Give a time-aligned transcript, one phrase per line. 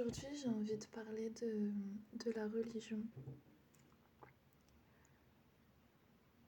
[0.00, 1.70] Aujourd'hui, j'ai envie de parler de,
[2.24, 3.02] de la religion.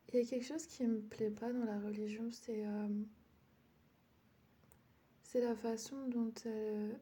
[0.09, 2.89] Il y a quelque chose qui me plaît pas dans la religion, c'est euh,
[5.35, 6.99] la façon dont elle,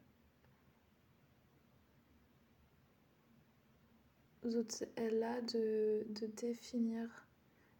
[4.43, 7.29] dont elle a de, de définir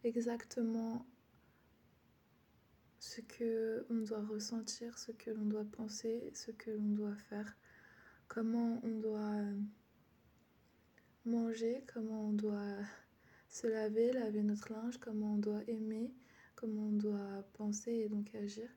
[0.02, 1.04] exactement
[3.00, 7.54] ce que on doit ressentir, ce que l'on doit penser, ce que l'on doit faire,
[8.32, 9.44] comment on doit
[11.26, 12.78] manger, comment on doit
[13.50, 16.14] se laver, laver notre linge, comment on doit aimer,
[16.54, 18.70] comment on doit penser et donc agir.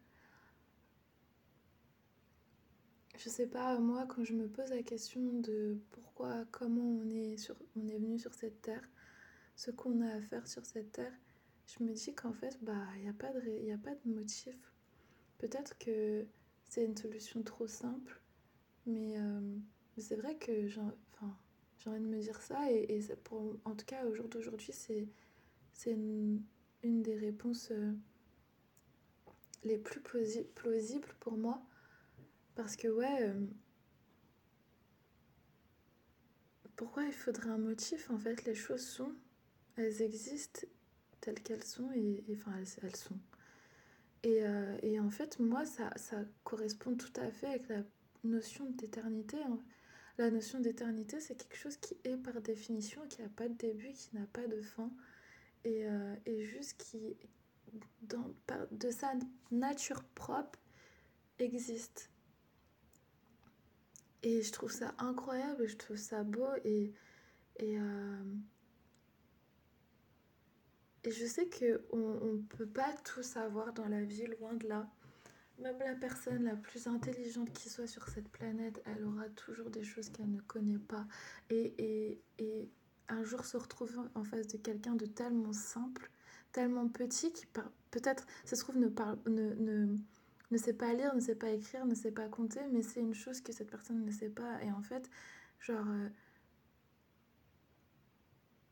[3.17, 7.37] Je sais pas, moi, quand je me pose la question de pourquoi, comment on est,
[7.77, 8.83] venu sur cette terre,
[9.55, 11.13] ce qu'on a à faire sur cette terre,
[11.65, 14.57] je me dis qu'en fait, bah, il n'y a, a pas de motif.
[15.37, 16.25] Peut-être que
[16.67, 18.19] c'est une solution trop simple,
[18.85, 19.57] mais, euh,
[19.97, 21.35] c'est vrai que j'ai enfin,
[21.87, 25.07] envie de me dire ça, et, et pour, en tout cas, au jour d'aujourd'hui, c'est
[25.91, 26.41] une,
[26.83, 27.93] une, des réponses euh,
[29.63, 31.61] les plus plausibles pour moi.
[32.55, 33.45] Parce que, ouais, euh,
[36.75, 39.13] pourquoi il faudrait un motif En fait, les choses sont,
[39.77, 40.61] elles existent
[41.21, 43.17] telles qu'elles sont et, enfin elles, sont.
[44.23, 44.43] Et,
[44.83, 47.83] et, en fait, moi, ça, ça correspond tout à fait avec la
[48.25, 49.37] notion d'éternité.
[49.43, 49.59] Hein.
[50.17, 53.91] La notion d'éternité, c'est quelque chose qui est par définition, qui n'a pas de début,
[53.93, 54.89] qui n'a pas de fin,
[55.63, 57.17] et, euh, juste qui,
[58.03, 58.33] dans,
[58.71, 59.13] de sa
[59.51, 60.59] nature propre,
[61.39, 62.09] existe.
[64.23, 66.93] Et je trouve ça incroyable, je trouve ça beau, et,
[67.57, 68.23] et euh,
[71.05, 74.89] et je sais qu'on ne peut pas tout savoir dans la vie, loin de là.
[75.59, 79.83] Même la personne la plus intelligente qui soit sur cette planète, elle aura toujours des
[79.83, 81.07] choses qu'elle ne connaît pas.
[81.49, 82.69] Et, et, et,
[83.07, 86.09] un jour se retrouver en face de quelqu'un de tellement simple,
[86.51, 87.45] tellement petit, qui
[87.91, 89.95] peut-être, ça se trouve, ne, parle, ne, ne,
[90.51, 93.13] ne sait pas lire, ne sait pas écrire, ne sait pas compter, mais c'est une
[93.13, 94.61] chose que cette personne ne sait pas.
[94.63, 95.09] Et en fait,
[95.59, 95.87] genre...
[95.87, 96.09] Euh,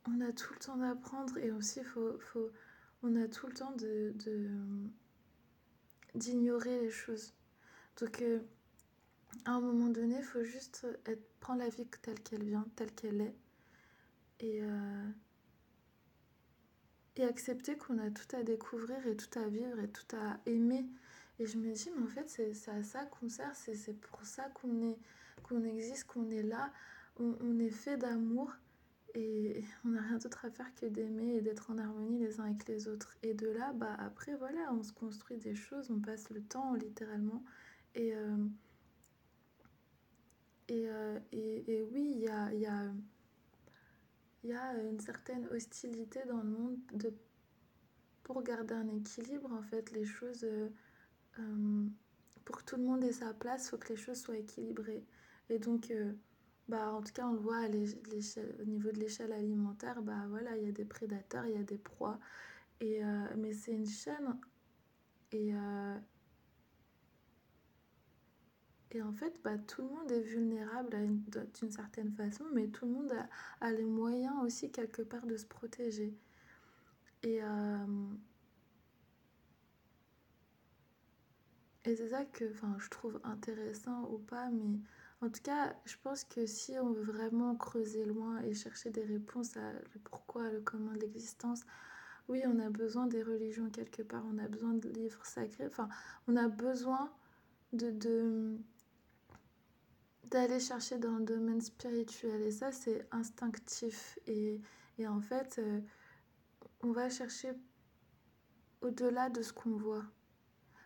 [0.06, 2.52] on a tout le temps d'apprendre et aussi faut, faut,
[3.04, 4.14] on a tout le temps de,
[6.16, 7.34] d'ignorer les choses.
[8.00, 8.40] Donc euh,
[9.46, 12.92] à un moment donné, il faut juste être, prendre la vie telle qu'elle vient, telle
[12.94, 13.36] qu'elle est.
[14.40, 15.10] Et, euh,
[17.16, 20.86] et accepter qu'on a tout à découvrir et tout à vivre et tout à aimer.
[21.40, 24.50] Et je me dis, mais en fait, c'est à ça qu'on sert, c'est pour ça
[24.50, 24.98] qu'on
[25.44, 26.72] qu'on existe, qu'on est là.
[27.20, 28.52] On est fait d'amour
[29.16, 32.46] et on n'a rien d'autre à faire que d'aimer et d'être en harmonie les uns
[32.46, 33.16] avec les autres.
[33.22, 36.74] Et de là, bah après, voilà, on se construit des choses, on passe le temps
[36.74, 37.44] littéralement.
[37.94, 38.38] Et, euh,
[40.72, 42.92] euh, et, et, oui, il y a, y, a,
[44.44, 47.14] y a une certaine hostilité dans le monde de,
[48.24, 49.52] pour garder un équilibre.
[49.54, 51.88] En fait, les choses, euh,
[52.46, 55.06] pour que tout le monde ait sa place, il faut que les choses soient équilibrées.
[55.50, 55.94] Et donc,
[56.68, 60.56] bah, en tout cas, on le voit à au niveau de l'échelle alimentaire, bah, voilà,
[60.58, 62.20] il y a des prédateurs, il y a des proies.
[62.82, 64.40] Et, euh, mais c'est une chaîne.
[65.32, 65.98] Et, euh,
[68.92, 70.96] et en fait, bah, tout le monde est vulnérable
[71.60, 73.28] d'une certaine façon, mais tout le monde a,
[73.66, 76.14] a, les moyens aussi, quelque part, de se protéger.
[77.24, 77.86] Et, euh,
[81.86, 84.80] et c'est ça que je trouve intéressant ou pas, mais
[85.24, 89.06] en tout cas, je pense que si on veut vraiment creuser loin et chercher des
[89.06, 91.62] réponses à le pourquoi, le comment de l'existence,
[92.28, 95.88] oui, on a besoin des religions quelque part, on a besoin de livres sacrés, enfin,
[96.28, 97.10] on a besoin
[97.72, 98.58] de,
[100.26, 104.60] d'aller chercher dans le domaine spirituel et ça c'est instinctif et,
[104.98, 105.80] et, en fait euh,
[106.82, 107.54] on va chercher
[108.82, 110.04] au-delà de ce qu'on voit.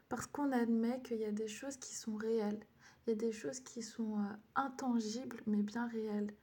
[0.10, 2.64] Parce qu'on admet qu'il y a des choses qui sont réelles
[3.08, 4.24] il y a des choses qui sont euh,
[4.56, 6.34] intangibles mais bien réelles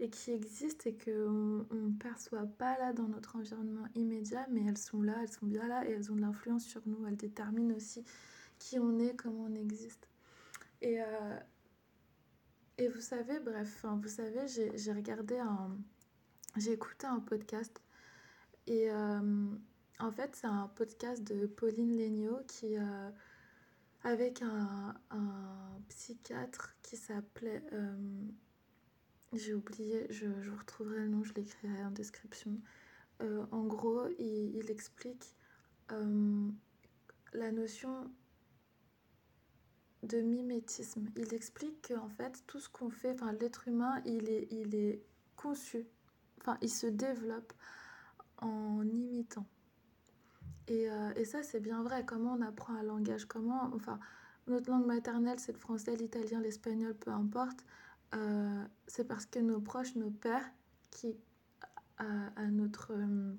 [0.00, 4.78] et qui existent et qu'on ne perçoit pas là dans notre environnement immédiat, mais elles
[4.78, 7.06] sont là, elles sont bien là et elles ont de l'influence sur nous.
[7.06, 8.04] Elles déterminent aussi
[8.58, 10.08] qui on est, comment on existe.
[10.80, 11.38] Et, euh,
[12.78, 15.76] et vous savez, bref, vous savez, j'ai regardé un...
[16.56, 17.80] J'ai écouté un podcast
[18.66, 19.46] et euh,
[20.00, 22.74] en fait, c'est un podcast de Pauline Legnaud qui
[24.02, 24.94] avec un,
[25.88, 27.62] psychiatre qui s'appelait...
[27.72, 27.96] Euh,
[29.32, 32.58] j'ai oublié, je, je, retrouverai le nom, je l'écrirai en description.
[33.22, 35.36] Euh, en gros, il, il explique
[35.92, 36.48] euh,
[37.32, 38.10] la notion
[40.02, 41.06] de mimétisme.
[41.16, 45.02] Il explique qu'en fait, tout ce qu'on fait, l'être humain, il est, il est
[45.36, 45.86] conçu,
[46.40, 47.52] enfin, il se développe
[48.38, 49.46] en imitant.
[50.70, 52.04] Et, euh, et ça, c'est bien vrai.
[52.06, 53.24] Comment on apprend un langage?
[53.24, 53.98] Comment, enfin,
[54.46, 57.64] notre langue maternelle, c'est le français, l'italien, l'espagnol, peu importe.
[58.14, 60.48] Euh, c'est parce que nos proches, nos pères,
[60.92, 61.16] qui,
[61.98, 63.34] à, notre, euh,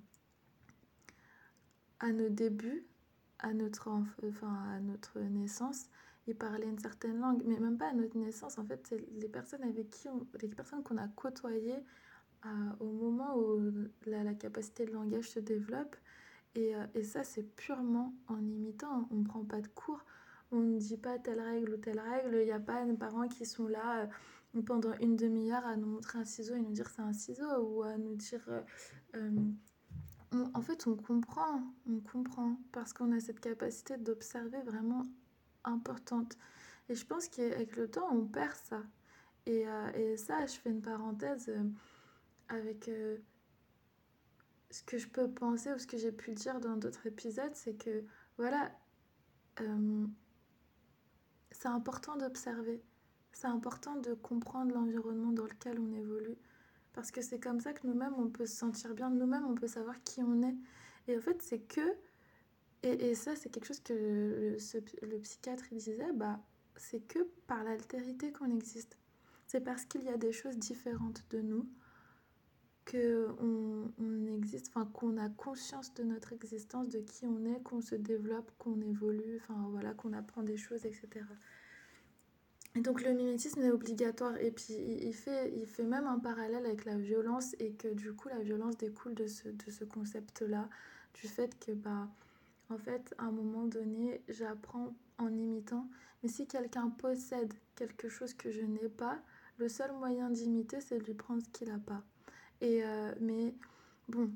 [2.02, 2.86] à nos débuts,
[3.40, 3.88] à notre,
[4.28, 5.86] enfin, à notre naissance,
[6.28, 8.58] ils parlaient une certaine langue, mais même pas à notre naissance.
[8.60, 10.10] En fait, c'est les personnes avec qui
[10.42, 11.84] les personnes qu'on a côtoyées
[12.80, 13.60] au moment où
[14.06, 15.96] la, la, capacité de langage se développe.
[16.56, 19.08] Et, et ça, c'est purement en imitant.
[19.12, 20.04] On ne prend pas de cours,
[20.52, 22.36] on ne dit pas telle règle ou telle règle.
[22.42, 24.10] Il n'y a pas des parents qui sont là
[24.66, 27.84] pendant une demi-heure à nous montrer un ciseau et nous dire c'est un ciseau ou
[27.84, 28.62] à nous dire euh,
[29.16, 35.08] euh, en fait on comprend on comprend parce qu'on a cette capacité d'observer vraiment
[35.64, 36.38] importante
[36.90, 38.84] et je pense qu'avec le temps on perd ça
[39.46, 41.52] et, euh, et, ça je fais une parenthèse
[42.50, 42.90] avec
[44.72, 47.76] ce que je peux penser ou ce que j'ai pu dire dans d'autres épisodes c'est
[47.76, 48.04] que
[48.38, 48.72] voilà
[51.52, 52.84] c'est important d'observer
[53.34, 56.38] c'est important de comprendre l'environnement dans lequel on évolue.
[56.94, 59.68] Parce que c'est comme ça que nous-mêmes, on peut se sentir bien, nous-mêmes, on peut
[59.68, 60.56] savoir qui on est.
[61.08, 61.96] Et en fait, c'est que,
[62.84, 66.40] et, et ça, c'est quelque chose que le, psychiatre disait, bah,
[66.76, 68.98] c'est que par l'altérité qu'on existe.
[69.48, 71.68] C'est parce qu'il y a des choses différentes de nous
[72.92, 77.64] que on, on existe, enfin qu'on a conscience de notre existence, de qui on est,
[77.64, 81.08] qu'on se développe, qu'on évolue, enfin voilà, qu'on apprend des choses, etc.
[82.76, 86.66] Et donc le mimétisme est obligatoire et puis il fait, il fait même un parallèle
[86.66, 90.70] avec la violence et que du coup la violence découle de ce, de ce concept-là,
[91.14, 92.10] du fait que bah
[92.70, 95.88] en fait à un moment donné j'apprends en imitant,
[96.24, 99.20] mais si quelqu'un possède quelque chose que je n'ai pas,
[99.58, 102.04] le seul moyen d'imiter c'est de lui prendre ce qu'il n'a pas.
[102.62, 103.56] Et euh, mais
[104.08, 104.32] bon,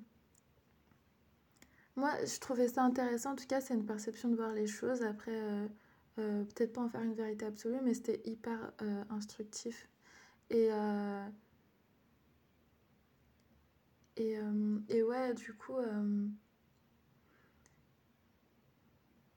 [1.95, 5.01] moi je trouvais ça intéressant, en tout cas c'est une perception de voir les choses,
[5.03, 5.39] après...
[5.41, 5.67] Euh,
[6.17, 8.71] euh, peut-être pas en faire une vérité absolue, mais c'était hyper
[9.09, 9.89] instructif.
[10.49, 10.69] Et,
[14.15, 14.37] et,
[14.87, 15.75] et, ouais, du coup,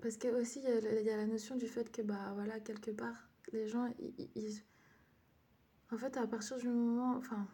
[0.01, 3.29] parce que aussi, il y, a la notion du fait que, bah voilà, quelque part,
[3.53, 4.63] les gens, ils,
[5.91, 7.49] en fait, à partir du moment, enfin,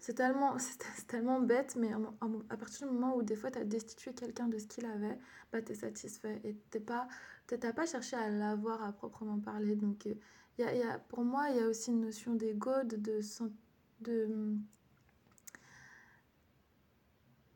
[0.00, 0.56] c'est tellement,
[1.08, 1.90] tellement bête, mais
[2.50, 5.18] à partir du moment où des fois tu as destitué quelqu'un de ce qu'il avait,
[5.52, 7.08] bah, tu es satisfait et tu pas,
[7.50, 9.76] n'as pas cherché à l'avoir à proprement parler.
[9.76, 10.14] Donc, euh,
[10.58, 13.20] y a, y a, pour moi, il y a aussi une notion d'ego, de, de,
[14.00, 14.56] de,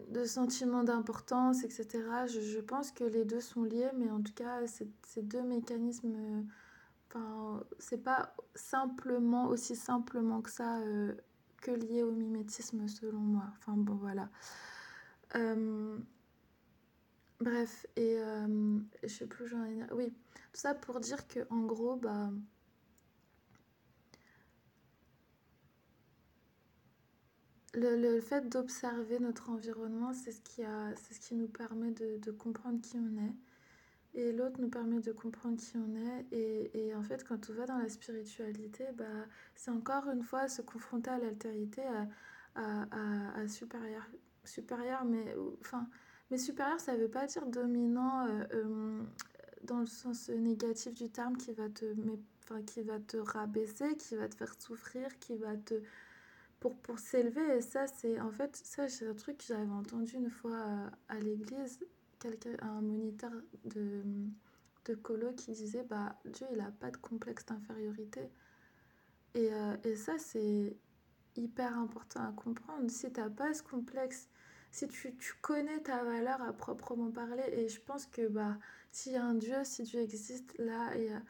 [0.08, 1.86] de sentiment d'importance, etc.
[2.26, 6.14] Je, je, pense que les deux sont liés, mais en tout cas, ces deux mécanismes,
[6.14, 6.42] euh,
[7.08, 10.78] enfin, c'est pas simplement, aussi simplement que ça.
[10.80, 11.14] Euh,
[11.60, 13.44] que lié au mimétisme selon moi.
[13.58, 14.30] Enfin bon voilà.
[15.36, 15.98] Euh,
[17.40, 19.84] bref, et euh, je sais plus, j'en ai...
[19.92, 20.12] Oui,
[20.52, 22.30] tout ça pour dire que en gros, bah...
[27.72, 32.30] Le, le fait d'observer notre environnement, c'est ce, qui ce qui nous permet de, de
[32.32, 33.34] comprendre qui on est.
[34.14, 36.26] Et l'autre nous permet de comprendre qui on est.
[36.32, 39.04] Et, et, en fait, quand on va dans la spiritualité, bah,
[39.54, 42.08] c'est encore une fois se confronter à l'altérité, à,
[42.56, 44.08] à, à, supérieur,
[44.44, 45.88] supérieur, mais, enfin,
[46.30, 49.02] mais supérieur, ça ne veut pas dire dominant euh, euh,
[49.62, 53.96] dans le sens négatif du terme qui va te, mais, enfin, qui va te rabaisser,
[53.96, 55.74] qui va te faire souffrir, qui va te...
[56.58, 60.16] Pour, pour s'élever, et ça, c'est en fait, ça, c'est un truc que j'avais entendu
[60.16, 61.78] une fois à, à l'église
[62.20, 63.32] quelqu'un, un moniteur
[63.64, 64.02] de,
[64.84, 68.30] de colo qui disait bah Dieu il a pas de complexe d'infériorité.
[69.34, 70.76] Et, euh, et ça c'est
[71.36, 72.90] hyper important à comprendre.
[72.90, 74.28] Si t'as pas ce complexe
[74.72, 78.56] si tu, tu, connais ta valeur à proprement parler et je pense que bah
[78.92, 81.20] s'il y a un Dieu si Dieu existe là y a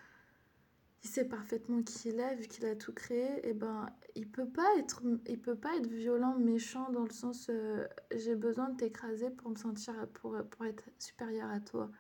[1.03, 4.49] il sait parfaitement qui il est, vu qu'il a tout créé, et ben il peut
[4.49, 8.77] pas être, il peut pas être violent, méchant dans le sens euh, j'ai besoin de
[8.77, 11.91] t'écraser pour me sentir, pour, pour être supérieur à toi.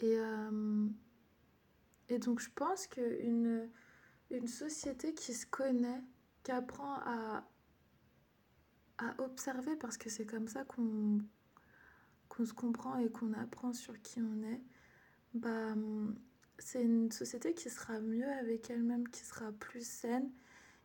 [0.00, 0.86] Et, euh,
[2.08, 3.70] et donc je pense qu'une
[4.30, 6.02] une société qui se connaît,
[6.44, 7.44] qui apprend à,
[8.98, 11.18] à observer, parce que c'est comme ça qu'on
[12.28, 14.62] qu'on se comprend et qu'on apprend sur qui on est,
[15.34, 15.74] bah,
[16.60, 20.30] c'est une société qui sera mieux avec elle-même, qui sera plus saine,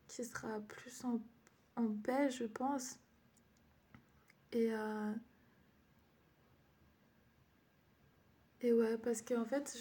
[0.08, 1.22] qui sera plus en,
[1.75, 3.00] en paix, je pense.
[4.51, 5.13] Et, euh,
[8.65, 9.77] Et ouais, parce que en fait,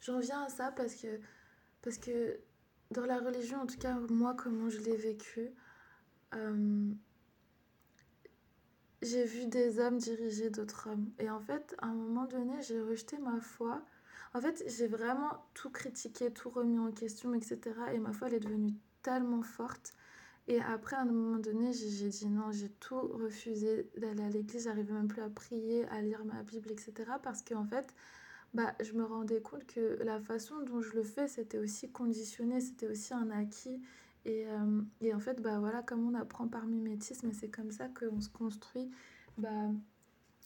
[0.00, 1.20] j'en viens à ça parce que,
[1.80, 2.40] parce que
[2.90, 5.50] dans la religion, en tout cas, moi, comment je l'ai vécu,
[6.34, 6.90] euh,
[9.02, 11.10] j'ai vu des hommes diriger d'autres hommes.
[11.20, 13.80] Et en fait, à un moment donné, j'ai rejeté ma foi.
[14.32, 17.58] En fait, j'ai vraiment tout critiqué, tout remis en question, etc.
[17.94, 19.94] Et ma foi, elle est devenue tellement forte.
[20.48, 24.64] Et après, à un moment donné, j'ai dit non, j'ai tout refusé d'aller à l'église.
[24.64, 26.92] J'arrivais même plus à prier, à lire ma Bible, etc.
[27.22, 27.94] Parce qu'en fait,
[28.54, 32.60] bah, je me rendais compte que la façon dont je le fais, c'était aussi conditionné,
[32.60, 33.80] c'était aussi un acquis.
[34.24, 37.88] Et, euh, et, en fait, bah, voilà, comme on apprend par mimétisme, c'est comme ça
[37.88, 38.90] qu'on se construit.
[39.38, 39.48] Bah,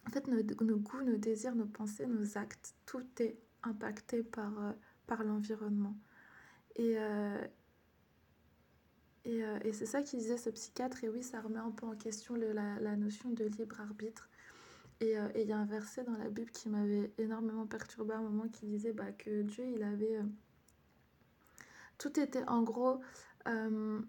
[0.06, 4.58] en fait, nos, nos, goûts, nos désirs, nos pensées, nos actes, tout est impacté par,
[4.62, 4.72] euh,
[5.06, 5.96] par l'environnement.
[6.76, 7.38] Et, euh,
[9.24, 11.02] et, et c'est ça qu'il disait ce psychiatre.
[11.04, 14.28] Et oui, ça remet un peu en question la, la, notion de libre arbitre.
[15.00, 18.22] Et il y a un verset dans la Bible qui m'avait énormément perturbé à un
[18.22, 20.20] moment qui disait bah, que Dieu, il avait...
[21.98, 23.00] tout était en gros
[23.48, 24.00] euh,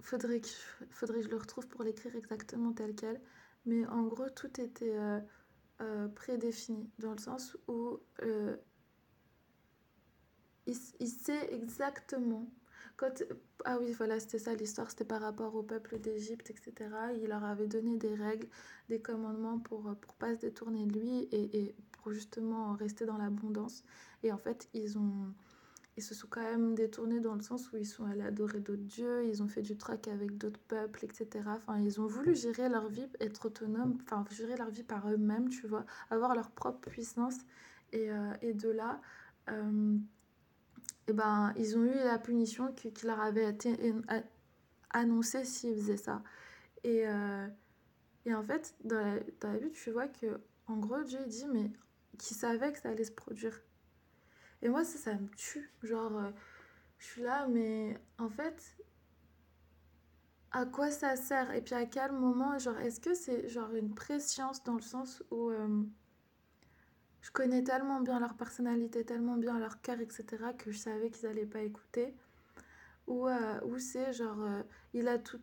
[0.00, 0.48] faudrait, que,
[0.90, 3.20] faudrait je le retrouve pour l'écrire exactement tel quel.
[3.66, 5.20] Mais en gros, tout était euh,
[5.80, 8.56] euh, prédéfini, dans le sens où euh,
[10.68, 12.46] il, sait exactement.
[12.96, 13.22] Quand,
[13.64, 16.90] ah oui, voilà, c'était ça l'histoire, c'était par rapport au peuple d'Égypte, etc.
[17.20, 18.48] Il leur avait donné des règles,
[18.88, 23.18] des commandements pour ne pas se détourner de lui et, et pour justement rester dans
[23.18, 23.84] l'abondance.
[24.22, 25.32] Et en fait, ils ont
[25.98, 28.84] ils se sont quand même détournés dans le sens où ils sont allés adorer d'autres
[28.84, 31.28] dieux, ils ont fait du trac avec d'autres peuples, etc.
[31.48, 35.48] Enfin, ils ont voulu gérer leur vie, être autonomes, enfin, gérer leur vie par eux-mêmes,
[35.48, 37.34] tu vois, avoir leur propre puissance.
[37.92, 39.00] Et, euh, et de là,
[39.48, 39.98] euh,
[41.08, 43.94] et ben, ils ont eu la punition qui, leur avait été
[44.90, 46.22] annoncée s'ils faisaient ça.
[46.84, 47.48] Et, euh,
[48.26, 51.70] et en fait, dans la, dans la tu vois que, en gros, Dieu dit, mais
[52.18, 53.58] qui savait que ça allait se produire?
[54.60, 55.72] Et moi, ça, ça me tue.
[55.82, 56.30] Genre, euh,
[56.98, 58.76] je suis là, mais en fait,
[60.50, 61.52] à quoi ça sert?
[61.54, 62.58] Et puis à quel moment?
[62.58, 65.84] Genre, est-ce que c'est genre une préscience dans le sens où euh,
[67.20, 70.24] je connais tellement bien leur personnalité, tellement bien leur cœur, etc.,
[70.56, 72.14] que je savais qu'ils allaient pas écouter
[73.06, 74.62] Ou, euh, ou c'est genre, euh,
[74.94, 75.40] il a tout,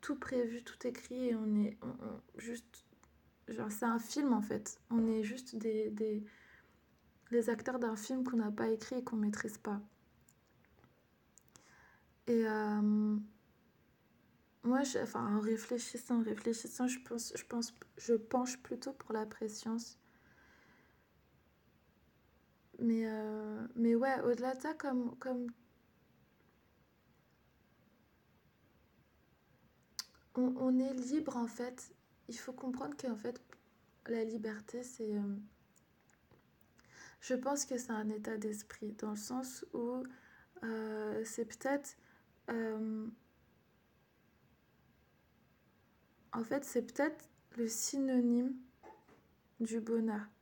[0.00, 1.94] tout prévu, tout écrit, et on est on,
[2.38, 2.84] juste.
[3.48, 4.80] Genre, c'est un film en fait.
[4.90, 6.24] On est juste des, des
[7.30, 9.80] les acteurs d'un film qu'on n'a pas écrit et qu'on ne maîtrise pas.
[12.26, 13.16] Et euh,
[14.62, 19.26] moi, enfin, en réfléchissant, en réfléchissant, je pense, je pense, je penche plutôt pour la
[19.26, 19.98] préscience.
[22.84, 25.46] Mais, euh, mais ouais, au-delà de ça, comme, comme
[30.34, 31.94] on, on, est libre en fait,
[32.28, 33.40] il faut comprendre qu'en fait,
[34.06, 35.16] la liberté, c'est...
[35.16, 35.36] Euh,
[37.22, 40.02] je pense que c'est un état d'esprit, dans le sens où
[40.62, 41.96] euh, c'est peut-être...
[46.34, 48.54] En fait, c'est peut-être le synonyme
[49.58, 50.33] du bonheur.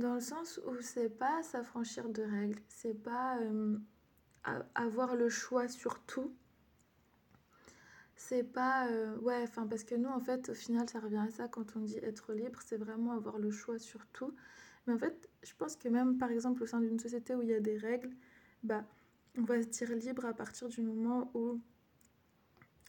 [0.00, 3.76] Dans le sens où c'est pas s'affranchir de règles, c'est pas euh,
[4.74, 6.34] avoir le choix sur tout.
[8.16, 8.88] C'est pas.
[8.88, 11.76] Euh, ouais, enfin, parce que nous, en fait, au final, ça revient à ça quand
[11.76, 14.34] on dit être libre, c'est vraiment avoir le choix sur tout.
[14.86, 17.48] Mais en fait, je pense que même par exemple au sein d'une société où il
[17.48, 18.10] y a des règles,
[18.62, 18.84] bah,
[19.36, 21.60] on va se dire libre à partir du moment où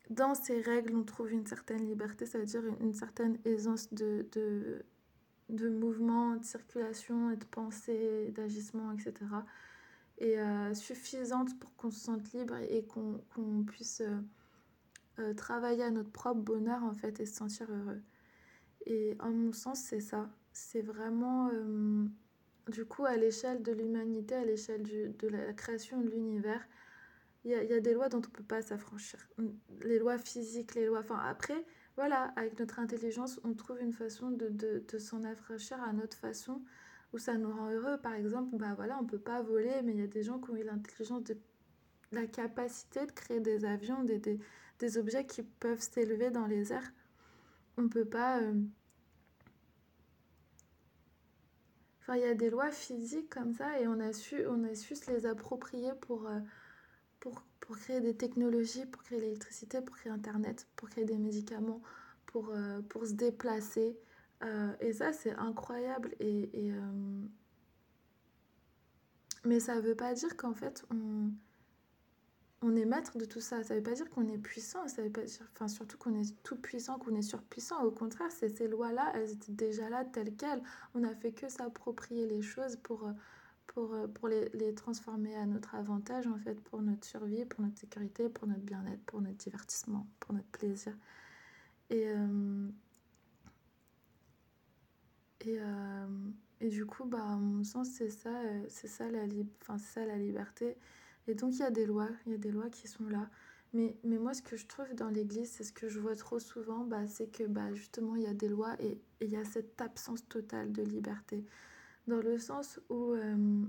[0.09, 4.85] dans ces règles on trouve une certaine liberté, c'est-à-dire une, certaine aisance de,
[5.51, 9.13] de mouvement, de circulation, et de pensée, d'agissement, etc.
[10.17, 14.19] Et euh, suffisante pour qu'on se sente libre et qu'on qu puisse euh,
[15.19, 18.01] euh, travailler à notre propre bonheur en fait et se sentir heureux.
[18.85, 20.29] Et en mon sens, c'est ça.
[20.53, 21.49] C'est vraiment
[22.67, 26.67] du coup, à l'échelle de l'humanité, à l'échelle de la création de l'univers,
[27.43, 29.19] il y, y, a des lois dont on ne peut pas s'affranchir.
[29.81, 30.99] Les lois physiques, les lois...
[30.99, 31.65] Enfin, après,
[32.01, 36.63] voilà, avec notre intelligence, on trouve une façon de, de, s'en affranchir à notre façon,
[37.13, 37.99] où ça nous rend heureux.
[38.01, 40.49] Par exemple, bah voilà, on peut pas voler, mais il y a des gens qui
[40.49, 41.37] ont eu l'intelligence de
[42.11, 44.39] la capacité de créer des avions, des, des,
[44.79, 46.91] des objets qui peuvent s'élever dans les airs.
[47.77, 48.41] On peut pas...
[48.41, 48.53] Euh,
[52.01, 54.73] Enfin, il y a des lois physiques comme ça et on a su, on a
[54.73, 56.39] su se les approprier pour, euh,
[57.21, 61.81] pour, pour créer des technologies, pour créer l'électricité, pour créer Internet, pour créer des médicaments,
[62.25, 63.97] pour, euh, pour se déplacer.
[64.43, 66.13] Euh, et ça, c'est incroyable.
[66.19, 66.81] Et, et euh...
[69.45, 71.31] Mais ça ne veut pas dire qu'en fait, on...
[72.63, 73.63] on est maître de tout ça.
[73.63, 76.43] Ça veut pas dire qu'on est puissant, ça veut pas dire, enfin, surtout qu'on est
[76.43, 77.83] tout puissant, qu'on est surpuissant.
[77.83, 80.61] Au contraire, c'est ces lois-là, elles étaient déjà là telles quelles.
[80.95, 83.09] On a fait que s'approprier les choses pour,
[83.73, 87.79] pour, pour les, les, transformer à notre avantage, en fait, pour notre survie, pour notre
[87.79, 90.93] sécurité, pour notre bien-être, pour notre divertissement, pour notre plaisir.
[91.89, 92.69] Et, euh,
[95.41, 96.07] et, euh,
[96.59, 98.31] et, du coup, bah, à mon sens, c'est ça,
[98.67, 99.23] c'est ça, la
[99.61, 100.77] enfin, ça la liberté.
[101.27, 103.29] Et donc il y a des lois, il y a des lois qui sont là.
[103.73, 106.39] Mais, mais moi, ce que je trouve dans l'Église, c'est ce que je vois trop
[106.39, 109.45] souvent, bah, c'est que bah, justement, il y a des lois et il y a
[109.45, 111.45] cette absence totale de liberté.
[112.07, 113.65] Dans le sens où euh,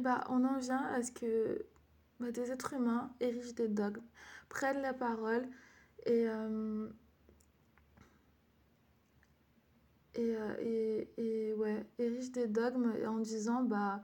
[0.00, 1.66] bah, on en vient à ce que
[2.20, 4.02] bah, des êtres humains érigent des dogmes,
[4.48, 5.46] prennent la parole
[6.06, 6.88] et, euh,
[10.18, 14.02] euh, et, et, ouais, érigent des dogmes en disant bah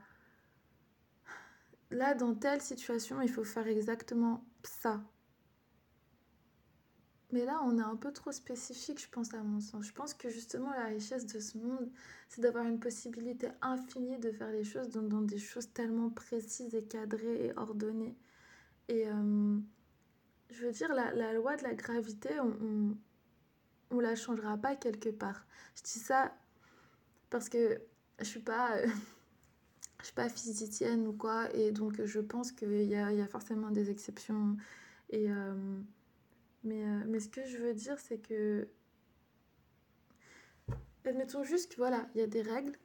[1.93, 5.01] là, dans telle situation, il faut faire exactement ça.
[7.33, 9.87] Mais là, on est un peu trop spécifique, je pense, à mon sens.
[9.87, 11.91] Je pense que justement, la richesse de ce monde,
[12.29, 16.85] c'est d'avoir une possibilité infinie de faire les choses dans, des choses tellement précises et
[16.85, 18.15] cadrées et ordonnées.
[18.89, 19.59] Et euh,
[20.51, 22.97] je veux dire, la, loi de la gravité, on,
[23.91, 25.47] on, la changera pas quelque part.
[25.77, 26.37] Je dis ça
[27.31, 27.81] parce que
[28.19, 28.77] je suis pas.
[28.77, 28.87] Euh,
[30.01, 33.27] je suis pas physicienne ou quoi, et donc je pense qu'il y a, y a,
[33.29, 34.57] forcément des exceptions.
[35.11, 35.55] Et, euh,
[36.65, 38.69] mais, euh, mais ce que je veux dire, c'est que.
[41.05, 42.77] Admettons juste voilà, il y a des règles,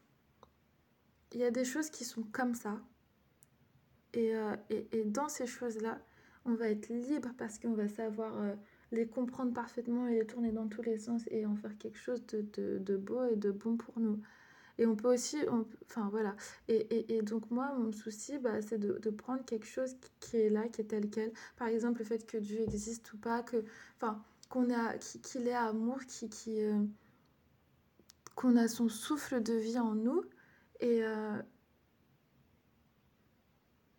[1.33, 2.81] il y a des choses qui sont comme ça.
[4.13, 4.55] Et, euh,
[5.05, 6.01] dans ces choses-là,
[6.45, 8.55] on va être libre parce qu'on va savoir
[8.91, 12.25] les comprendre parfaitement et les tourner dans tous les sens et en faire quelque chose
[12.27, 14.19] de, de, de beau et de bon pour nous.
[14.77, 15.37] Et on peut aussi,
[15.85, 16.35] enfin voilà.
[16.67, 20.37] Et, et, et, donc moi, mon souci, bah, c'est de, de, prendre quelque chose qui
[20.37, 21.33] est là, qui est tel quel.
[21.57, 23.63] Par exemple, le fait que Dieu existe ou pas, que,
[23.95, 26.83] enfin, qu'on a, qu'il est amour, qui, qui, euh,
[28.35, 30.23] qu'on a son souffle de vie en nous.
[30.79, 31.41] Et, euh,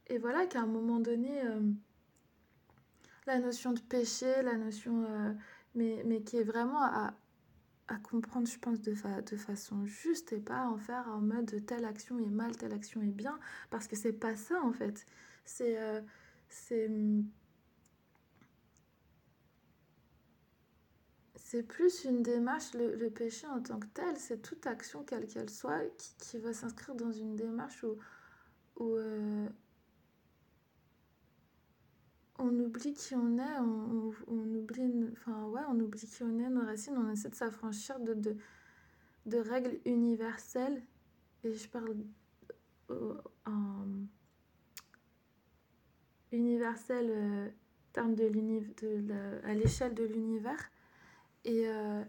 [0.06, 1.60] et voilà, qu'à un moment donné, euh,
[3.26, 5.04] la notion de péché, la notion,
[5.74, 7.14] mais, mais qui est vraiment à,
[7.88, 11.64] à comprendre, je pense, de, fa de façon juste et pas en faire en mode
[11.66, 13.38] telle action est mal, telle action est bien,
[13.70, 15.06] parce que c'est pas ça en fait.
[15.44, 15.78] C'est.
[15.80, 16.00] Euh,
[16.48, 16.90] c'est.
[21.36, 25.26] C'est plus une démarche, le, le, péché en tant que tel, c'est toute action, quelle
[25.26, 27.96] qu'elle soit, qui, qui va s'inscrire dans une démarche où,
[28.76, 29.48] où, euh,
[32.38, 36.48] on oublie qui on est, on, on, oublie, enfin ouais, on oublie qui on est,
[36.48, 40.82] nos racines, on essaie de s'affranchir de, règles universelles.
[41.44, 41.96] Et je parle
[42.90, 43.14] euh,
[43.46, 43.86] en
[46.32, 47.48] universel euh,
[47.92, 50.70] terme de, de à l'échelle de l'univers.
[51.44, 52.04] Et euh,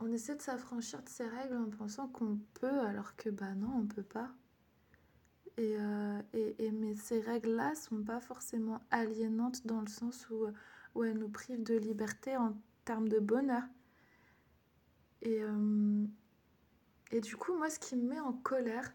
[0.00, 3.70] on essaie de s'affranchir de ces règles en pensant qu'on peut, alors que bah non,
[3.76, 4.30] on peut pas.
[5.56, 10.46] Et, euh, et, et, mais ces règles-là sont pas forcément aliénantes dans le sens où,
[10.94, 13.62] où elles nous privent de liberté en termes de bonheur.
[15.22, 16.04] Et, euh,
[17.12, 18.92] et du coup, moi, ce qui me met en colère,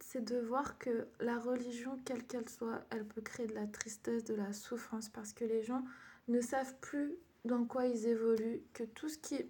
[0.00, 4.24] c'est de voir que la religion, quelle qu'elle soit, elle peut créer de la tristesse,
[4.24, 5.84] de la souffrance, parce que les gens
[6.28, 9.48] ne savent plus dans quoi ils évoluent, que tout ce qu'ils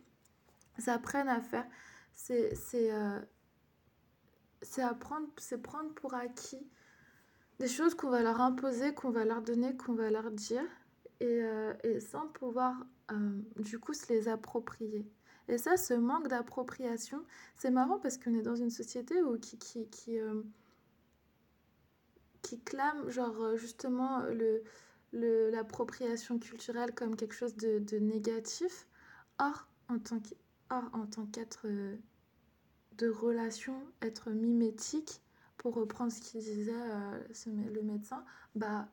[0.89, 1.67] apprennent à faire,
[2.13, 3.21] c'est euh,
[4.66, 6.66] c'est apprendre, c'est prendre pour acquis
[7.59, 10.64] des choses qu'on va leur imposer, qu'on va leur donner, qu'on va leur dire,
[11.20, 12.74] et, euh, et sans pouvoir
[13.12, 15.07] euh, du coup se les approprier.
[15.48, 17.24] Et ça, ce manque d'appropriation,
[17.55, 20.42] c'est marrant parce qu'on est dans une société où qui, qui, qui, euh,
[22.42, 24.62] qui clame genre justement le,
[25.12, 28.87] le, l'appropriation culturelle comme quelque chose de, de négatif.
[29.38, 30.20] Or, en tant,
[30.70, 31.66] or, en tant qu'être
[32.99, 35.23] de relation, être mimétique,
[35.57, 37.19] pour reprendre ce qu'il disait euh,
[37.73, 38.89] le médecin, bah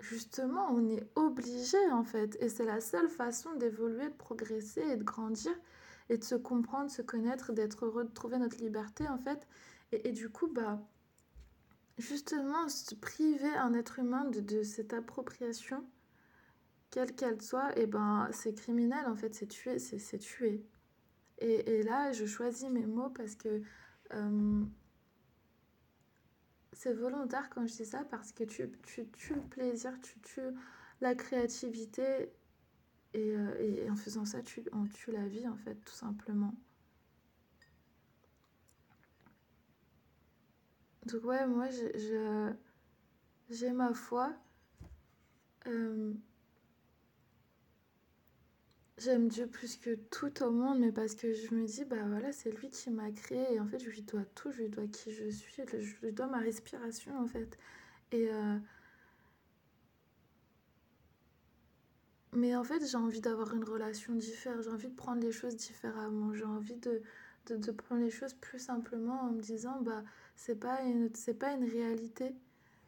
[0.00, 2.36] justement, on est obligé en fait.
[2.40, 5.52] Et c'est la seule façon d'évoluer, de progresser et de grandir
[6.08, 9.46] et de se comprendre, se connaître, d'être heureux, de trouver notre liberté en fait.
[9.92, 10.80] Et, du coup, bah
[11.98, 15.84] justement, se priver un être humain de, de cette appropriation,
[16.90, 20.64] quelle qu'elle soit, et ben c'est criminel en fait, c'est tuer, c'est tuer.
[21.40, 23.62] Et, et, là, je choisis mes mots parce que
[24.12, 24.64] euh,
[26.72, 30.54] c'est volontaire quand je dis ça, parce que tu, tu tues le plaisir, tu tues
[31.00, 32.30] la créativité,
[33.14, 36.54] et, euh, et en faisant ça, tu, on tue la vie, en fait, tout simplement.
[41.06, 41.66] Donc ouais, moi
[43.48, 44.32] j'ai ma foi.
[45.66, 46.12] Euh,
[49.00, 52.32] j'aime Dieu plus que tout au monde, mais parce que je me dis, bah voilà,
[52.32, 54.86] c'est lui qui m'a créé et en fait, je lui dois tout, je lui dois
[54.86, 57.58] qui je suis, je lui dois ma respiration en fait.
[58.12, 58.58] Et euh,
[62.32, 65.56] mais en fait, j'ai envie d'avoir une relation différente, j'ai envie de prendre les choses
[65.56, 67.02] différemment, j'ai envie de,
[67.46, 70.04] de, prendre les choses plus simplement en me disant, bah
[70.36, 72.34] c'est pas une, pas une réalité,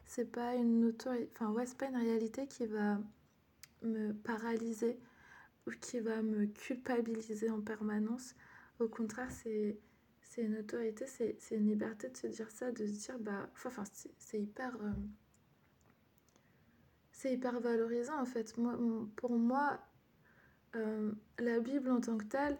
[0.05, 2.99] c'est pas une autorité, enfin ouais, c'est pas une réalité qui va
[3.81, 4.97] me paralyser
[5.67, 8.35] ou qui va me culpabiliser en permanence.
[8.79, 9.77] Au contraire, c'est
[10.37, 13.83] une autorité, c'est une liberté de se dire ça, de se dire, bah, enfin,
[14.17, 14.91] c'est hyper, euh,
[17.29, 18.57] hyper valorisant en fait.
[18.57, 18.77] Moi,
[19.15, 19.79] pour moi,
[20.75, 22.57] euh, la Bible en tant que telle,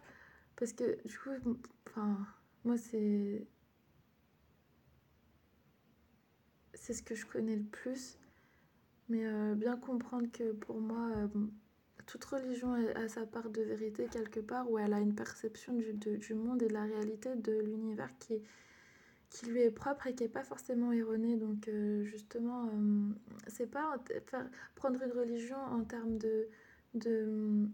[0.56, 2.26] parce que du coup, enfin,
[2.63, 3.46] moi, c'est,
[6.74, 8.18] c'est ce que je connais le plus,
[9.10, 11.28] mais euh, bien comprendre que pour moi,
[12.06, 15.94] toute religion a sa part de vérité quelque part, où elle a une perception du,
[15.94, 18.42] du monde et de la réalité de l'univers qui,
[19.30, 21.38] qui lui est propre et qui n'est pas forcément erronée.
[21.38, 23.13] Donc euh, justement, euh,
[23.48, 23.98] c'est pas
[24.76, 26.48] prendre une religion en termes de,
[26.94, 27.68] de,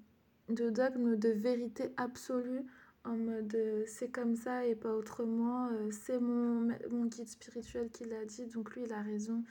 [0.50, 2.64] de dogme, de vérité absolue,
[3.06, 8.06] en mode euh, c'est comme ça et pas autrement, c'est mon, mon guide spirituel qui
[8.06, 9.44] l'a dit, donc lui il a raison.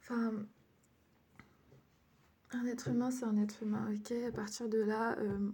[0.00, 0.32] Enfin,
[2.56, 5.50] un être humain, c'est un être humain, ok À partir de là, euh,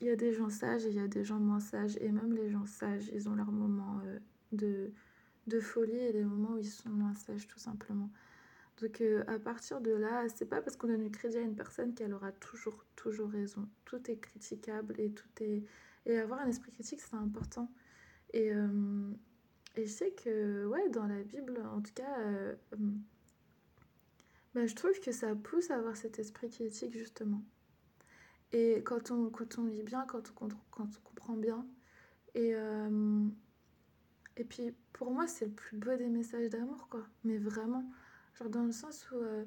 [0.00, 1.96] il y a des gens sages et il y a des gens moins sages.
[2.00, 4.18] Et même les gens sages, ils ont leurs moments euh,
[4.52, 4.92] de,
[5.46, 8.10] de folie et des moments où ils sont moins sages, tout simplement.
[8.80, 11.56] Donc euh, à partir de là, c'est pas parce qu'on donne du crédit à une
[11.56, 13.68] personne qu'elle aura toujours, toujours raison.
[13.84, 15.64] Tout est critiquable et tout est...
[16.06, 17.70] Et avoir un esprit critique, c'est important.
[18.32, 19.10] Et, euh,
[19.76, 22.18] et je sais que, ouais, dans la Bible, en tout cas...
[24.54, 27.42] Bah, je trouve que ça pousse à avoir cet esprit critique, justement.
[28.52, 31.66] Et quand on, quand on lit bien, quand on, quand on comprend bien.
[32.34, 33.28] Et, euh,
[34.36, 37.06] et puis, pour moi, c'est le plus beau des messages d'amour, quoi.
[37.24, 37.84] Mais vraiment.
[38.34, 39.16] Genre, dans le sens où.
[39.16, 39.44] Euh,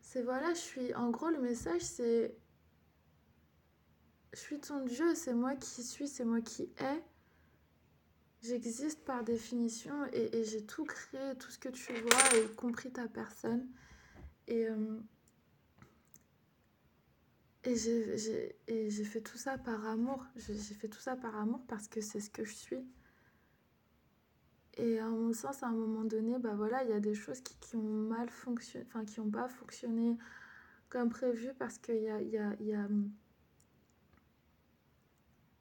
[0.00, 0.94] c'est voilà, je suis.
[0.94, 2.36] En gros, le message, c'est.
[4.32, 7.02] Je suis ton Dieu, c'est moi qui suis, c'est moi qui ai.
[8.42, 12.90] J'existe par définition et, et j'ai tout créé, tout ce que tu vois, y compris
[12.90, 13.68] ta personne.
[14.48, 14.98] Et, euh,
[17.64, 20.24] et j'ai fait tout ça par amour.
[20.36, 22.84] J'ai fait tout ça par amour parce que c'est ce que je suis.
[24.78, 27.40] Et à mon sens, à un moment donné, bah voilà, il y a des choses
[27.42, 30.16] qui, qui ont mal fonctionné, enfin qui n'ont pas fonctionné
[30.88, 32.88] comme prévu parce qu'il y a, y, a, y a,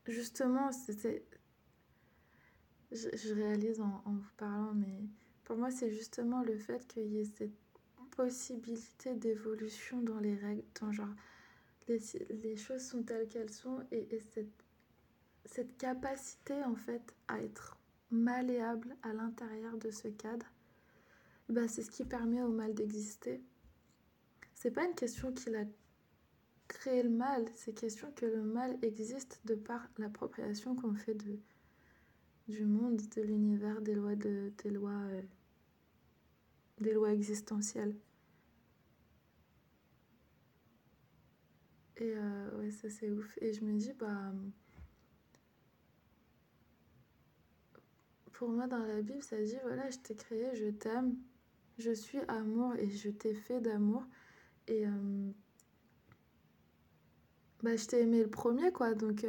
[0.08, 1.26] justement, c'est
[2.92, 5.02] je, réalise en, vous parlant, mais
[5.44, 7.52] pour moi, c'est justement le fait qu'il y ait cette
[8.12, 11.14] possibilité d'évolution dans les règles, dans genre
[11.88, 12.00] les,
[12.30, 14.64] les choses sont telles qu'elles sont et, et cette,
[15.46, 17.78] cette capacité en fait à être
[18.12, 20.46] malléable à l'intérieur de ce cadre,
[21.48, 23.42] bah, c'est ce qui permet au mal d'exister.
[24.54, 25.66] C'est pas une question qu'il a
[26.68, 31.40] créé le mal, c'est question que le mal existe de par l'appropriation qu'on fait de,
[32.50, 35.22] du monde, de l'univers, des lois, de, des, lois euh,
[36.80, 37.96] des lois existentielles.
[41.98, 43.38] Et euh, ouais, ça c'est ouf.
[43.42, 44.34] Et je me dis, bah.
[48.34, 51.18] Pour moi, dans la Bible, ça dit voilà, je t'ai créé, je t'aime,
[51.78, 54.04] je suis amour et je t'ai fait d'amour.
[54.68, 54.88] Et.
[54.88, 55.32] Euh,
[57.62, 58.94] bah, je t'ai aimé le premier, quoi.
[58.96, 59.24] Donc.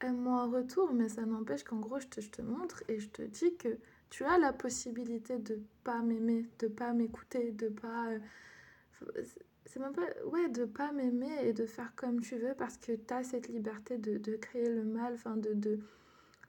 [0.00, 3.08] Aime-moi en retour, mais ça n'empêche qu'en gros, je te, je te montre et je
[3.08, 3.78] te dis que
[4.10, 8.10] tu as la possibilité de pas m'aimer, de pas m'écouter, de pas.
[8.10, 9.22] Euh,
[9.66, 10.06] c'est même pas.
[10.26, 13.48] Ouais, de pas m'aimer et de faire comme tu veux parce que tu as cette
[13.48, 15.52] liberté de, de, créer le mal, enfin, de.
[15.54, 15.78] de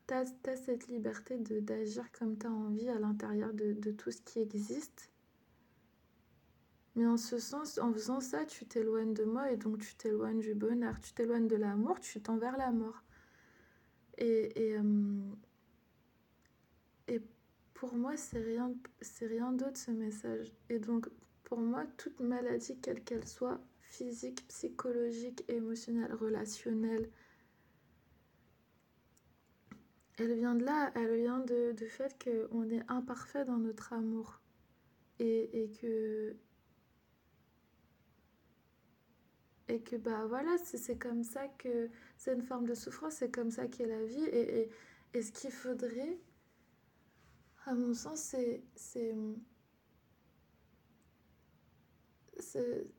[0.07, 4.21] tu as, cette liberté d'agir comme tu as envie à l'intérieur de, de tout ce
[4.21, 5.11] qui existe.
[6.95, 10.39] Mais en ce sens, en faisant ça, tu t'éloignes de moi et donc tu t'éloignes
[10.39, 13.03] du bonheur, tu t'éloignes de l'amour, tu tends vers la mort.
[14.19, 14.83] Et, et, euh,
[17.07, 17.21] et
[17.73, 18.73] pour moi, c'est rien,
[19.21, 20.53] rien d'autre ce message.
[20.69, 21.09] Et donc,
[21.43, 27.09] pour moi, toute maladie, quelle qu'elle soit, physique, psychologique, émotionnelle, relationnelle,
[30.17, 34.41] elle vient de là, elle vient de, du fait qu'on est imparfait dans notre amour.
[35.19, 36.35] Et, et que.
[39.69, 43.49] et que bah voilà, c'est comme ça que c'est une forme de souffrance, c'est comme
[43.49, 44.25] ça qu'est la vie.
[44.25, 44.69] Et, et,
[45.13, 46.19] et ce qu'il faudrait,
[47.65, 48.35] à mon sens,
[48.75, 49.15] c'est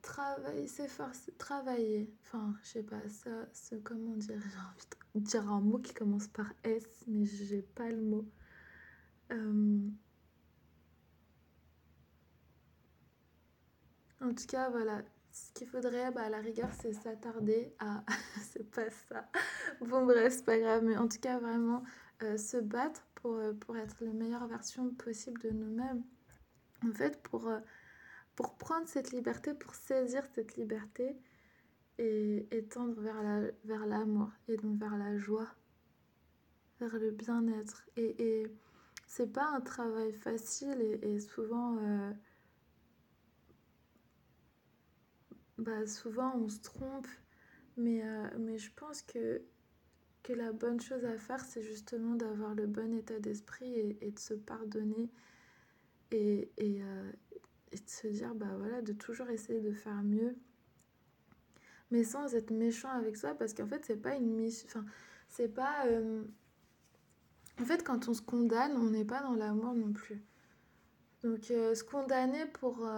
[0.00, 2.10] travailler, s'efforcer, travailler.
[2.22, 5.92] Enfin, je sais pas, ça, c'est comment dire, j'ai envie de dire un mot qui
[5.92, 8.26] commence par S, mais j'ai pas le mot.
[9.32, 9.80] Euh,
[14.22, 18.04] en tout cas, voilà, ce qu'il faudrait, bah, à la rigueur, c'est s'attarder à.
[18.52, 19.28] c'est pas ça.
[19.80, 21.84] Bon, bref, c'est pas grave, mais en tout cas, vraiment
[22.22, 26.02] euh, se battre pour, euh, pour être la meilleure version possible de nous-mêmes.
[26.84, 27.60] En fait, pour, euh,
[28.34, 31.16] pour prendre cette liberté, pour saisir cette liberté
[31.98, 33.22] et, et tendre vers
[33.86, 35.48] l'amour la, vers et donc vers la joie,
[36.80, 37.84] vers le bien-être.
[37.96, 38.46] Et, et
[39.06, 41.76] c'est pas un travail facile et, et souvent.
[45.60, 47.06] Bah, souvent on se trompe,
[47.76, 49.42] mais, euh, mais je pense que,
[50.22, 54.18] que la bonne chose à faire, c'est justement d'avoir le bon état d'esprit et, de
[54.18, 55.10] se pardonner
[56.10, 57.12] et, et, euh,
[57.72, 60.34] et, de se dire, bah voilà, de toujours essayer de faire mieux,
[61.90, 64.84] mais sans être méchant avec soi, parce qu'en fait, c'est pas une mission, enfin,
[65.28, 65.86] c'est pas...
[65.86, 66.24] Euh,
[67.60, 70.22] en fait, quand on se condamne, on n'est pas dans l'amour non plus.
[71.22, 72.88] Donc, se condamner pour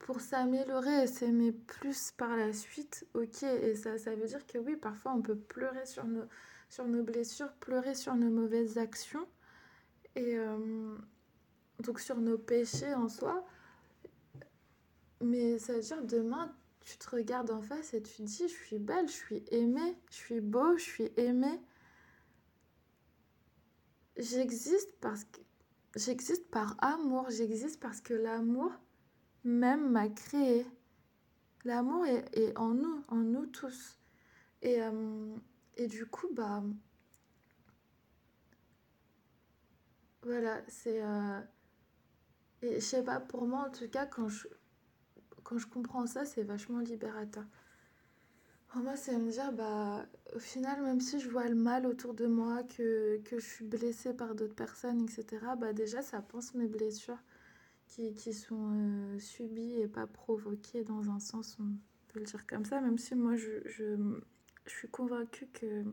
[0.00, 4.58] pour s'améliorer et s'aimer plus par la suite, ok, et ça, ça veut dire que
[4.58, 6.24] oui, parfois on peut pleurer sur nos,
[6.68, 9.26] sur nos blessures, pleurer sur nos mauvaises actions,
[10.14, 10.96] et euh,
[11.80, 13.44] donc sur nos péchés en soi,
[15.20, 18.54] mais ça veut dire demain, tu te regardes en face et tu te dis, je
[18.54, 21.60] suis belle, je suis aimée, je suis beau, je suis aimée.
[24.16, 25.40] J'existe parce que
[25.96, 28.72] j'existe par amour, j'existe parce que l'amour
[29.44, 30.66] même m'a créé.
[31.64, 33.98] L'amour est, en nous, en nous tous.
[34.62, 35.36] Et, euh,
[35.76, 36.62] et du coup, bah.
[40.22, 41.02] Voilà, c'est.
[41.02, 41.40] Euh,
[42.62, 44.48] et je sais pas, pour moi en tout cas, quand je,
[45.44, 47.44] quand je comprends ça, c'est vachement libérateur.
[48.68, 52.12] Pour moi, c'est me dire, bah, au final, même si je vois le mal autour
[52.12, 55.26] de moi, que, que je suis blessée par d'autres personnes, etc.,
[55.58, 57.22] bah, déjà, ça pense mes blessures
[57.88, 61.72] qui, qui sont euh, subies et pas provoquées dans un sens, on
[62.08, 63.96] peut le dire comme ça, même si moi je, je,
[64.66, 65.84] je suis convaincue que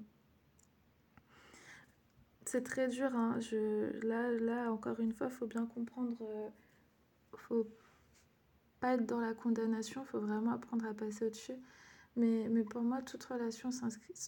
[2.45, 3.13] c'est très dur.
[3.15, 3.39] Hein.
[3.39, 6.49] Je, là, là, encore une fois, il faut bien comprendre, euh,
[7.35, 7.67] faut
[8.79, 11.55] pas être dans la condamnation, il faut vraiment apprendre à passer au-dessus.
[12.15, 13.69] Mais, mais pour moi, toute relation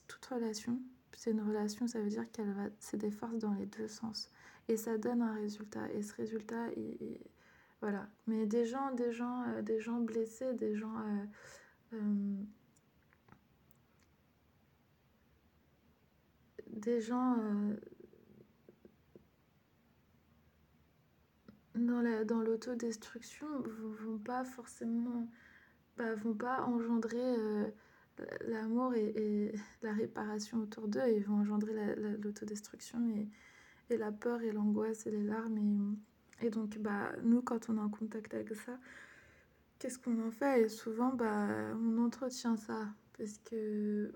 [0.08, 0.82] toute relation,
[1.14, 4.30] c'est une relation, ça veut dire qu'elle va, c'est des forces dans les deux sens.
[4.68, 5.90] Et ça donne un résultat.
[5.94, 7.20] Et ce résultat, il,
[7.82, 8.08] voilà.
[8.26, 10.98] Mais des gens, des gens, euh, des gens blessés, des gens.
[11.00, 11.26] Euh,
[11.94, 12.44] euh,
[16.68, 17.38] des gens
[21.76, 25.28] dans la dans l'autodestruction vont, vont pas forcément
[25.98, 27.36] bah, vont pas engendrer
[28.48, 31.74] l'amour et, la réparation autour d'eux ils vont engendrer
[32.20, 33.28] l'autodestruction et,
[33.90, 35.98] et la peur et l'angoisse et les larmes et
[36.42, 38.78] et donc, bah, nous, quand on est en contact avec ça,
[39.80, 40.64] qu'est-ce qu'on en fait?
[40.64, 42.88] Et souvent, bah, on entretient ça.
[43.18, 44.12] Parce que.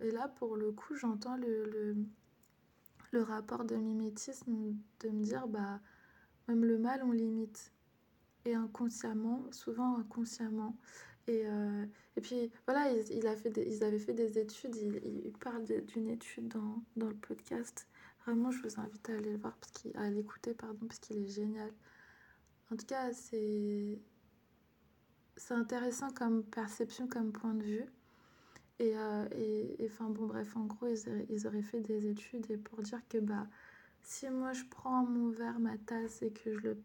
[0.00, 1.96] Et là, pour le coup, j'entends le, le,
[3.12, 5.80] le, rapport de mimétisme de me dire, bah,
[6.48, 7.72] même le mal, on limite.
[8.46, 10.76] Et inconsciemment, souvent inconsciemment.
[11.26, 13.26] Et, euh, et puis, voilà, il, ils
[13.84, 14.76] avaient fait des études.
[14.76, 17.86] Il, il parle d'une étude dans, dans le podcast
[18.24, 21.70] Vraiment, je vous invite à aller le voir, parce l'écouter, pardon, parce qu'il est génial.
[22.72, 23.98] En tout cas, c'est,
[25.36, 27.86] c'est intéressant comme perception, comme point de vue.
[28.78, 32.56] Et, euh, et, bon, bref, en gros, ils auraient, ils auraient, fait des études et
[32.56, 33.46] pour dire que, bah,
[34.02, 36.76] si moi je prends mon verre, ma tasse et que je, le,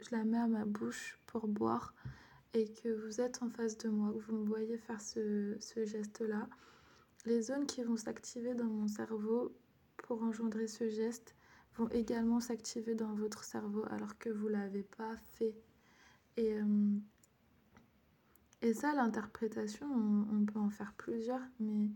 [0.00, 1.94] je la mets à ma bouche pour boire
[2.52, 5.84] et que vous êtes en face de moi, que vous me voyez faire ce, ce
[5.84, 6.48] geste-là,
[7.26, 9.52] les zones qui vont s'activer dans mon cerveau
[10.10, 11.36] pour engendrer ce geste
[11.76, 15.54] vont également s'activer dans votre cerveau alors que vous ne l'avez pas fait.
[16.36, 16.96] Et, euh,
[18.60, 21.86] et ça, l'interprétation, on, peut en faire plusieurs, mais,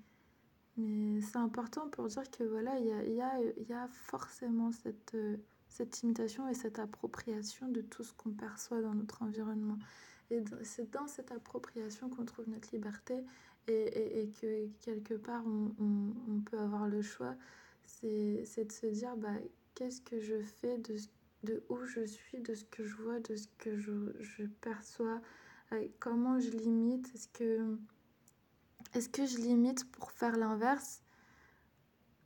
[0.77, 4.70] mais c'est important pour dire que voilà, il y a, y, a, y a, forcément
[4.70, 5.16] cette,
[5.66, 9.79] cette imitation et cette appropriation de tout ce qu'on perçoit dans notre environnement.
[10.31, 13.24] Et c'est dans cette appropriation qu'on trouve notre liberté
[13.66, 17.35] et, et, que quelque part on peut avoir le choix
[17.87, 19.35] c'est de se dire bah,
[19.75, 20.97] qu'est-ce que je fais de,
[21.44, 25.20] de où je suis, de ce que je vois, de ce que je, je perçois,
[25.99, 27.77] comment je limite Est-ce que,
[28.94, 31.03] est-ce que je limite pour faire l'inverse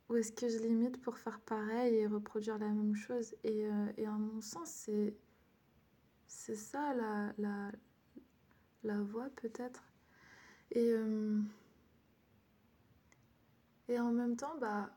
[0.09, 3.35] ou est-ce que je limite pour faire pareil et reproduire la même chose?
[3.43, 5.15] Et, euh, et, à mon sens, c'est,
[6.25, 7.71] c'est ça la, la,
[8.83, 9.83] la voie peut-être.
[10.71, 11.39] Et, euh,
[13.87, 14.89] et en même temps, bah,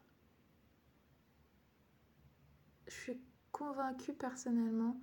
[2.92, 3.20] je suis
[3.52, 5.00] convaincue personnellement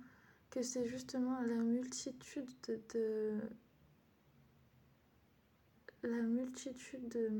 [0.50, 2.50] que c'est justement la multitude
[2.92, 3.40] de,
[6.02, 7.30] la multitude de,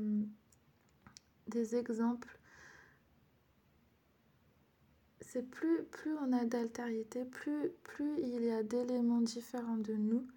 [1.47, 2.37] des exemples.
[5.21, 10.27] C'est plus, plus on a d'altérité, plus, plus il y a d'éléments différents de nous,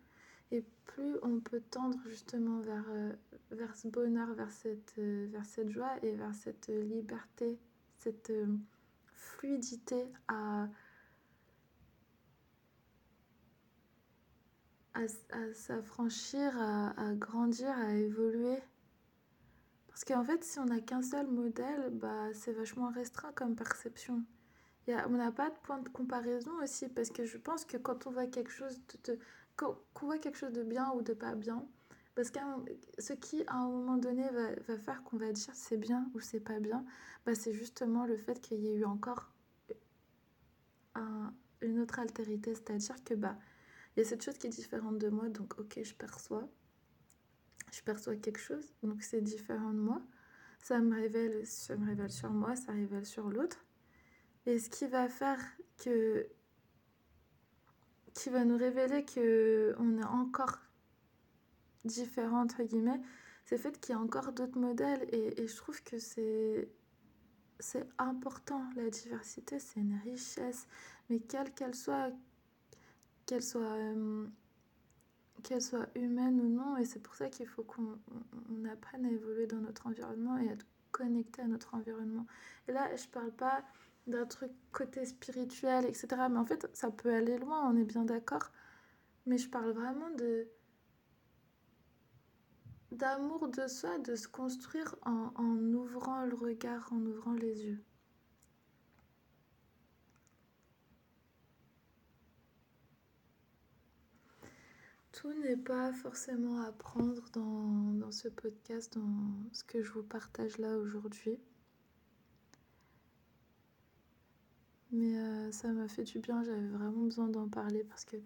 [0.52, 3.12] et plus on peut tendre justement vers, euh,
[3.50, 7.58] vers ce bonheur, vers cette, euh, vers cette joie et vers cette liberté,
[7.98, 8.46] cette euh,
[9.24, 10.68] fluidité à,
[14.94, 15.08] à,
[15.54, 18.58] s'affranchir, à, à, grandir, à évoluer.
[19.88, 24.24] Parce qu'en fait, si on n'a qu'un seul modèle, bah, c'est vachement restreint comme perception
[24.88, 28.10] on n'a pas de point de comparaison aussi, parce que je pense que quand on
[28.10, 29.18] voit quelque chose de,
[30.00, 31.66] voit quelque chose de bien ou de pas bien,
[32.14, 32.38] parce que
[32.98, 36.40] ce qui, à un moment donné, va, faire qu'on va dire c'est bien ou c'est
[36.40, 36.84] pas bien,
[37.26, 39.32] bah c'est justement le fait qu'il y ait eu encore
[40.94, 42.54] un, une autre altérité.
[42.54, 43.36] C'est-à-dire que bah
[43.96, 46.48] il y a cette chose qui est différente de moi, donc ok, je perçois.
[47.72, 50.00] Je perçois quelque chose, donc c'est différent de moi.
[50.60, 53.64] Ça me révèle, ça me révèle sur moi, ça révèle sur l'autre.
[54.46, 55.40] Et ce qui va faire
[55.78, 56.28] que.
[58.14, 60.58] qui va nous révéler qu'on est encore
[61.84, 63.00] différent, entre guillemets,
[63.44, 65.06] c'est le fait qu'il y a encore d'autres modèles.
[65.12, 66.68] Et, et, je trouve que c'est.
[67.60, 70.66] C'est important, la diversité, c'est une richesse,
[71.08, 72.10] mais quelle qu'elle soit,
[73.26, 74.26] qu'elle soit, euh,
[75.44, 77.96] qu'elle soit humaine ou non, et c'est pour ça qu'il faut qu'on
[78.50, 82.26] on apprenne à évoluer dans notre environnement et à être connecté à notre environnement.
[82.66, 83.64] Et là, je parle pas
[84.06, 86.06] d'un truc côté spirituel, etc.
[86.30, 88.50] Mais en fait, ça peut aller loin, on est bien d'accord.
[89.26, 90.46] Mais je parle vraiment de
[92.94, 97.84] d'amour de soi, de se construire en, ouvrant le regard, en ouvrant les yeux.
[105.12, 110.02] Tout n'est pas forcément à prendre dans, dans ce podcast, dans ce que je vous
[110.02, 111.38] partage là aujourd'hui.
[114.90, 118.16] Mais euh, ça m'a fait du bien, j'avais vraiment besoin d'en parler parce que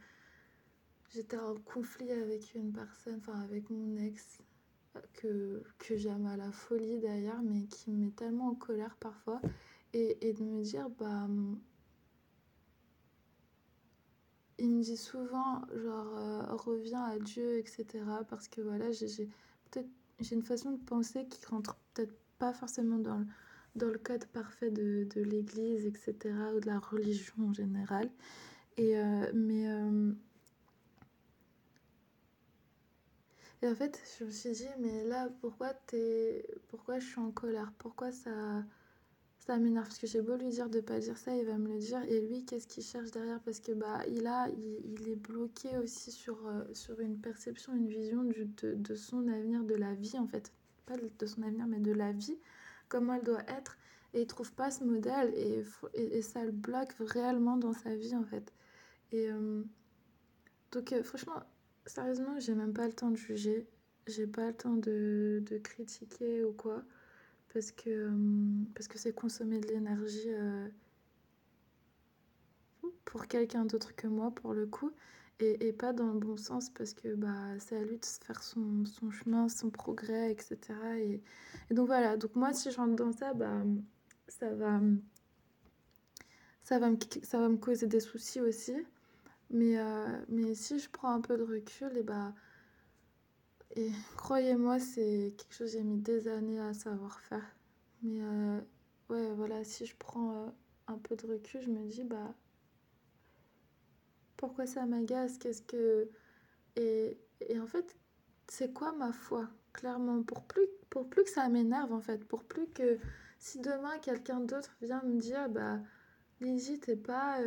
[1.14, 4.42] j'étais en conflit avec une personne, enfin avec mon ex,
[5.14, 9.40] que, que j'aime à la folie d'ailleurs, mais qui me met tellement en colère parfois.
[9.92, 11.28] Et, et de me dire, bah.
[14.60, 17.86] Il me dit souvent, genre, euh, reviens à Dieu, etc.
[18.28, 19.28] Parce que voilà, j'ai
[19.70, 19.88] peut-être
[20.20, 23.26] j'ai une façon de penser qui rentre peut-être pas forcément dans le
[23.76, 28.10] dans le cadre parfait de, de l'Église, etc., ou de la religion en général.
[28.76, 30.12] Et, euh, mais, euh,
[33.62, 37.30] et en fait, je me suis dit, mais là, pourquoi, es, pourquoi je suis en
[37.30, 37.72] colère?
[37.78, 38.64] Pourquoi ça,
[39.38, 39.86] ça m'énerve?
[39.86, 42.02] Parce que j'ai beau lui dire de pas dire ça, il va me le dire.
[42.08, 43.40] Et lui, qu'est-ce qu'il cherche derrière?
[43.40, 47.74] Parce que bah, il, a, il, il est bloqué aussi sur, euh, sur une perception,
[47.74, 50.52] une vision de, de son avenir, de la vie, en fait.
[50.86, 52.38] Pas de son avenir, mais de la vie
[52.88, 53.78] comment elle doit être
[54.14, 55.62] et il trouve pas ce modèle et,
[55.94, 58.52] et, ça le bloque réellement dans sa vie en fait.
[59.12, 59.62] Et euh,
[60.72, 61.42] donc euh, franchement,
[61.88, 63.66] sérieusement, j'ai même pas le temps de juger,
[64.06, 66.82] j'ai pas le temps de, critiquer ou quoi
[67.52, 68.10] parce que euh,
[68.74, 70.28] parce que c'est consommer de l'énergie
[73.04, 74.92] pour quelqu'un d'autre que moi pour le coup
[75.40, 78.84] et, pas dans le bon sens parce que bah, c'est à lui de faire son,
[79.10, 80.58] chemin, son progrès, etc.
[80.96, 81.22] Et,
[81.70, 83.62] et, donc voilà, donc moi si je rentre dans ça, bah,
[84.26, 84.80] ça, va,
[86.62, 88.74] ça, va me, ça va me causer des soucis aussi.
[89.50, 92.34] Mais, euh, mais si je prends un peu de recul, et bah,
[93.76, 97.44] et croyez-moi, c'est quelque chose que j'ai mis des années à savoir faire.
[98.02, 98.60] Mais euh,
[99.10, 100.50] ouais, voilà, si je prends euh,
[100.88, 102.34] un peu de recul, je me dis, bah,
[104.36, 105.38] pourquoi ça m'agace?
[105.38, 106.08] Qu'est-ce que.
[106.76, 107.96] Et, et en fait,
[108.48, 109.48] c'est quoi ma foi?
[109.72, 112.98] Clairement, pour plus, pour plus que ça m'énerve, en fait, pour plus que
[113.38, 115.80] si demain quelqu'un d'autre vient me dire, bah,
[116.40, 117.40] t'es pas.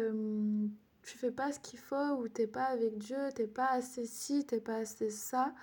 [1.03, 4.45] Tu fais pas ce qu'il faut, ou t'es pas avec Dieu, t'es pas assez ci,
[4.45, 5.53] t'es pas assez ça,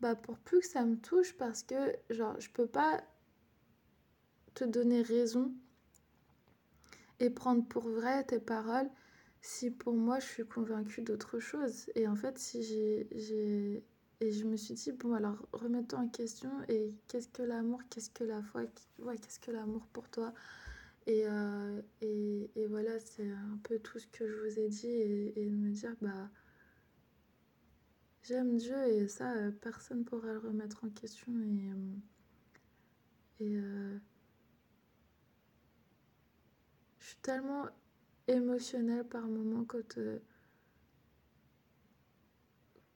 [0.00, 3.02] bah, pour plus que ça me touche, parce que, genre, je peux pas
[4.54, 5.52] te donner raison
[7.20, 8.90] et prendre pour vrai tes paroles
[9.42, 11.90] si pour moi je suis convaincue d'autre chose.
[11.94, 13.84] Et en fait, si j'ai.
[14.22, 18.10] Et je me suis dit, bon, alors remets-toi en question et qu'est-ce que l'amour, qu'est-ce
[18.10, 18.62] que la foi,
[18.98, 20.34] ouais, qu'est-ce que l'amour pour toi?
[21.06, 24.86] Et, euh, et, et, voilà, c'est un peu tout ce que je vous ai dit
[24.86, 26.30] et, de me dire, bah,
[28.22, 31.32] j'aime Dieu et ça, euh, personne ne pourra le remettre en question.
[33.40, 33.98] Et, euh,
[36.98, 37.66] je suis tellement
[38.28, 39.98] émotionnelle par moments quand,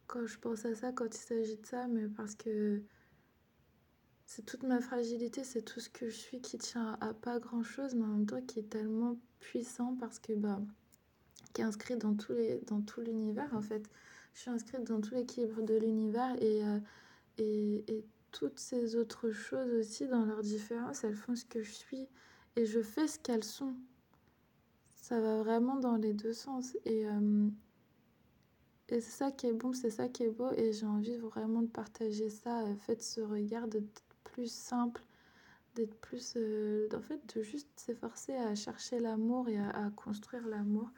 [0.07, 2.83] quand je pense à ça, quand il s'agit de ça, mais parce que
[4.35, 7.63] c'est toute ma fragilité, c'est tout ce que je suis qui tient à pas grand
[7.63, 10.61] chose, mais en même temps qui est tellement puissant parce que, bah,
[11.53, 13.89] qui est inscrit dans, tous les, dans tout l'univers en fait.
[14.33, 16.81] Je suis inscrite dans tout l'équilibre de l'univers et, euh,
[17.39, 21.71] et, et, toutes ces autres choses aussi, dans leur différence, elles font ce que je
[21.71, 22.09] suis
[22.57, 23.77] et je fais ce qu'elles sont.
[24.97, 26.77] Ça va vraiment dans les deux sens.
[26.85, 27.49] Et, euh,
[28.89, 30.51] et c'est ça qui est bon, c'est ça qui est beau.
[30.57, 32.65] Et j'ai envie vraiment de partager ça.
[32.65, 34.04] Euh, faites ce regard d'être
[34.35, 35.03] plus simple,
[35.75, 36.35] d'être plus.
[36.37, 40.91] Euh, en fait, de juste s'efforcer à chercher l'amour et à, construire l'amour.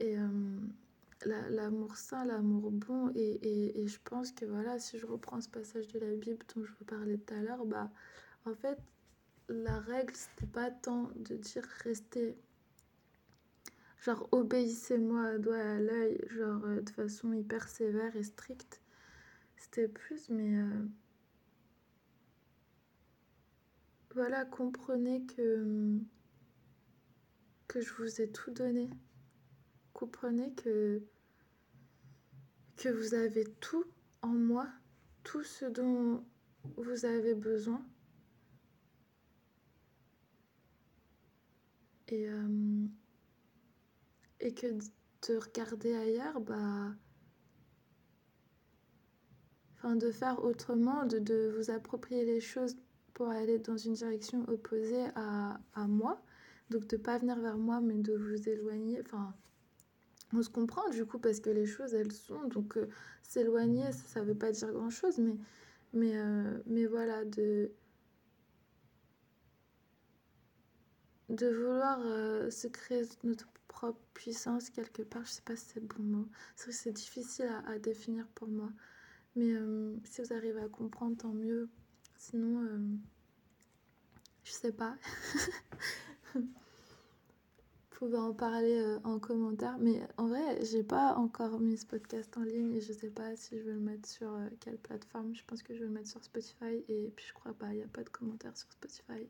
[0.00, 0.60] Et euh,
[1.24, 3.10] l'amour sain, l'amour bon.
[3.14, 6.64] Et, et, je pense que voilà, si je reprends ce passage de la Bible dont
[6.64, 7.90] je vous parlais tout à l'heure, bah,
[8.44, 8.78] en fait,
[9.48, 12.36] la règle, c'était pas tant de dire rester
[14.02, 18.80] genre obéissez-moi doigt à l'œil, genre euh, de façon hyper sévère et stricte.
[19.56, 20.84] C'était plus, mais euh,
[24.14, 25.98] voilà, comprenez que
[27.68, 28.90] que je vous ai tout donné.
[29.94, 31.02] Comprenez que
[32.76, 33.84] que vous avez tout
[34.22, 34.68] en moi,
[35.24, 36.24] tout ce dont
[36.76, 37.84] vous avez besoin.
[42.08, 42.86] Et euh,
[44.40, 44.66] et que
[45.28, 46.94] de regarder ailleurs, bah.
[49.76, 52.76] Enfin, de faire autrement, de, de vous approprier les choses
[53.14, 56.22] pour aller dans une direction opposée à, à moi.
[56.70, 59.00] Donc de pas venir vers moi, mais de vous éloigner.
[59.04, 59.34] Enfin,
[60.32, 62.44] on se comprend du coup parce que les choses elles sont.
[62.48, 62.88] Donc euh,
[63.22, 65.36] s'éloigner, ça, ne veut pas dire grand chose, mais,
[65.92, 67.70] mais, euh, mais voilà, de,
[71.28, 75.24] de vouloir euh, se créer notre propre puissance quelque part.
[75.24, 76.28] Je sais pas si c'est le bon mot.
[76.56, 78.70] C'est vrai que c'est difficile à, définir pour moi.
[79.34, 79.54] Mais
[80.04, 81.70] si vous arrivez à comprendre, tant mieux.
[82.22, 82.78] Sinon, euh,
[84.44, 84.94] je sais pas.
[86.36, 86.46] vous
[87.90, 89.76] pouvez en parler euh, en commentaire.
[89.80, 93.34] Mais en vrai, j'ai pas encore mis ce podcast en ligne et je sais pas
[93.34, 95.34] si je vais le mettre sur euh, quelle plateforme.
[95.34, 97.78] Je pense que je vais le mettre sur Spotify et puis je crois pas, il
[97.78, 99.28] n'y a pas de commentaires sur Spotify.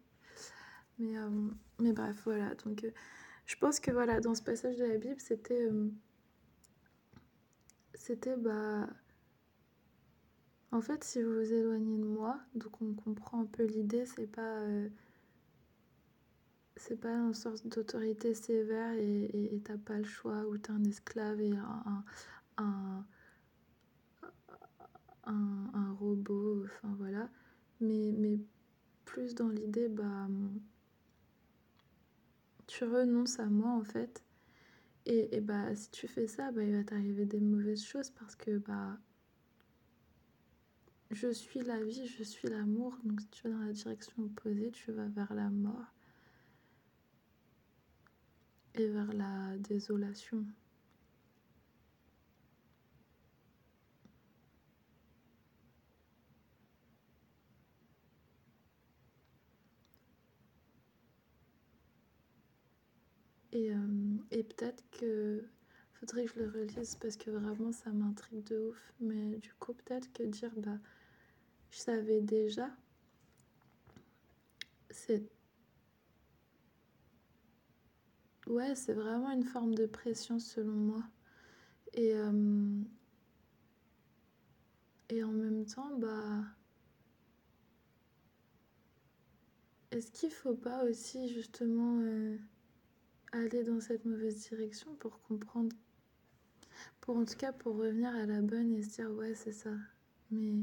[0.98, 1.48] Mais, euh,
[1.80, 2.54] mais bref, voilà.
[2.56, 2.86] Donc,
[3.46, 5.66] je pense que voilà, dans ce passage de la Bible, c'était.
[7.94, 8.86] C'était, bah.
[10.72, 14.26] En fait, si vous vous éloignez de moi, donc on comprend un peu l'idée, c'est
[14.26, 14.60] pas.
[14.62, 14.88] Euh,
[16.76, 21.40] c'est pas une sorte d'autorité sévère et t'as pas le choix, ou t'es un esclave
[21.40, 22.04] et un,
[22.56, 23.04] un,
[25.24, 27.28] un, robot, enfin voilà.
[27.80, 28.38] Mais, mais
[29.04, 30.26] plus dans l'idée, bah
[32.66, 34.24] tu renonces à moi en fait.
[35.06, 38.34] Et, et bah si tu fais ça, bah, il va t'arriver des mauvaises choses parce
[38.34, 38.98] que bah
[41.12, 42.96] je suis la vie, je suis l'amour.
[43.04, 45.92] Donc si tu vas dans la direction opposée, tu vas vers la mort
[48.74, 50.44] et vers la désolation.
[63.52, 65.44] Et, euh, et peut-être que
[65.92, 68.92] faudrait que je le relise parce que vraiment ça m'intrigue de ouf.
[69.00, 70.78] Mais du coup, peut-être que dire bah
[71.72, 72.70] je savais déjà,
[74.90, 75.24] c'est.
[78.46, 81.02] Ouais, c'est vraiment une forme de pression selon moi.
[81.94, 82.82] Et, euh,
[85.08, 86.44] et en même temps, bah.
[89.90, 92.00] Est-ce qu'il faut pas aussi justement.
[92.02, 92.38] Euh,
[93.32, 95.74] aller dans cette mauvaise direction pour comprendre,
[97.00, 99.72] pour en tout cas pour revenir à la bonne et se dire ouais c'est ça.
[100.30, 100.54] Mais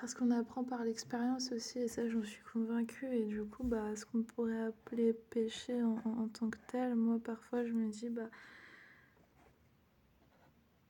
[0.00, 3.96] parce qu'on apprend par l'expérience aussi et ça j'en suis convaincue et du coup bah
[3.96, 8.08] ce qu'on pourrait appeler péché en, en, tant que tel moi parfois je me dis
[8.08, 8.28] bah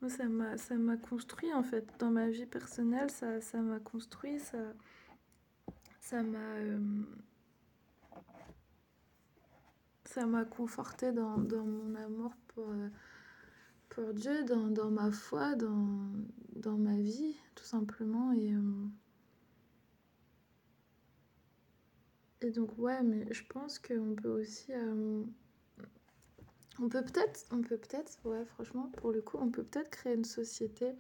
[0.01, 1.87] moi ça m'a ça m'a construit en fait.
[1.99, 4.59] Dans ma vie personnelle ça ça m'a construit ça
[6.01, 6.59] ça m'a
[10.05, 12.73] ça m'a conforté dans, dans, mon amour pour,
[13.91, 15.99] pour Dieu, dans, dans, ma foi, dans,
[16.59, 18.33] dans ma vie, tout simplement.
[18.33, 18.53] Et,
[22.41, 24.73] et donc, ouais, mais je pense qu'on peut aussi.
[26.79, 30.15] on peut peut-être, on peut peut-être, ouais, franchement, pour le coup, on peut peut-être créer
[30.15, 30.93] une société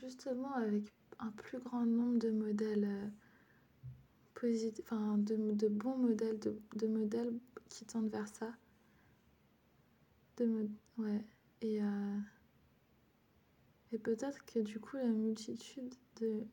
[0.00, 3.10] justement avec un plus grand nombre de modèles
[4.82, 7.32] enfin, de, de, bons modèles, de, de, modèles
[7.68, 8.52] qui tendent vers ça.
[10.36, 10.68] De
[10.98, 11.24] ouais.
[11.62, 12.18] Et, euh,
[13.96, 16.44] et peut-être que du coup, la multitude de.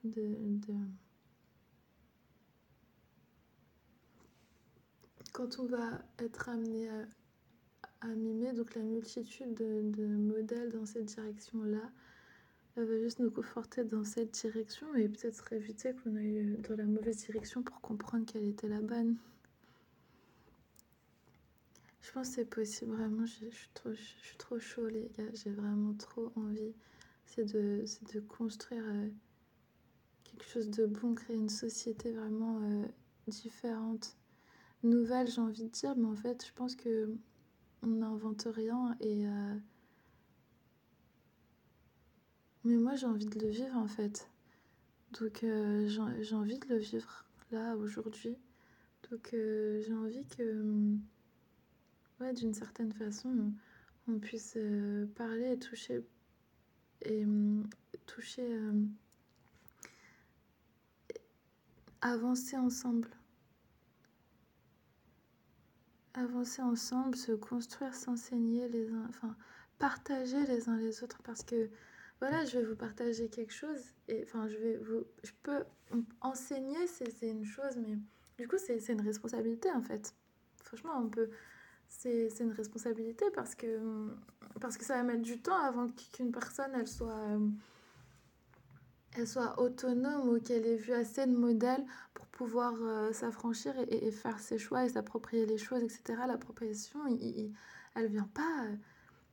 [5.34, 6.89] Quand on va être amené
[8.00, 11.91] à, mimer, donc la multitude de, modèles dans cette direction-là,
[12.78, 16.86] elle va juste nous conforter dans cette direction et peut-être éviter qu'on aille dans la
[16.86, 19.18] mauvaise direction pour comprendre quelle était la bonne.
[22.02, 25.30] Je pense que c'est possible, vraiment, je, suis trop, je suis trop chaud les gars,
[25.34, 26.74] j'ai vraiment trop envie.
[27.36, 29.09] C'est de, de construire euh,
[30.23, 32.86] quelque chose de bon, créer une société vraiment euh,
[33.25, 34.15] différente,
[34.84, 37.11] nouvelle j'ai envie de dire, mais en fait je pense que
[37.81, 39.25] on n'invente rien et...
[39.25, 39.55] Euh,
[42.65, 44.29] mais moi, j'ai envie de le vivre en fait.
[45.19, 48.38] Donc, j'ai envie de le vivre là, aujourd'hui.
[49.09, 50.95] Donc, j'ai envie que,
[52.21, 53.51] ouais, d'une certaine façon,
[54.07, 54.57] on, puisse
[55.15, 56.03] parler et toucher.
[57.04, 57.26] Et
[58.06, 58.47] toucher.
[62.04, 63.10] avancer ensemble.
[66.14, 68.88] Avancer ensemble, se construire, s'enseigner les.
[69.10, 69.36] Enfin,
[69.80, 71.70] partager les uns les autres parce que
[72.20, 73.82] voilà, je vais vous partager quelque chose.
[74.08, 75.06] Et enfin, je vais vous.
[75.24, 75.64] Je peux
[76.22, 77.97] enseigner, c'est une chose, mais
[78.38, 80.14] du coup, c'est une responsabilité en fait.
[80.64, 81.30] Franchement, on peut.
[82.00, 83.80] C'est une responsabilité parce que,
[84.60, 87.39] parce que ça va mettre du temps avant qu'une personne elle soit,
[89.16, 94.12] elle soit autonome ou qu'elle ait vu assez de modèles pour pouvoir euh, s'affranchir et,
[94.12, 96.24] faire ses choix et s'approprier les choses, etc.
[96.28, 97.00] L'appropriation,
[97.96, 98.66] elle vient pas.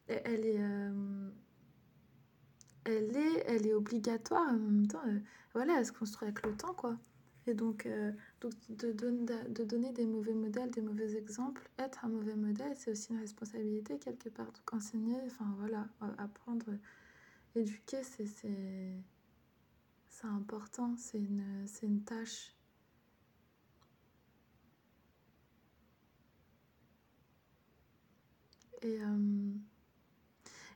[0.07, 0.61] Elle, est.
[0.61, 1.31] Euh,
[2.85, 5.03] elle est, elle est obligatoire en même temps.
[5.07, 5.19] Euh,
[5.55, 6.97] voilà, elle se construit avec le temps, quoi.
[7.51, 8.13] Et donc, euh,
[8.69, 13.19] de, donner des mauvais modèles, des mauvais exemples, être un mauvais modèle, c'est aussi une
[13.19, 14.47] responsabilité quelque part.
[14.47, 15.89] Donc enseigner, enfin voilà,
[16.19, 16.67] apprendre,
[17.57, 18.27] éduquer, c'est
[20.09, 22.55] c'est important, c'est une, une tâche.
[28.83, 29.53] Et euh,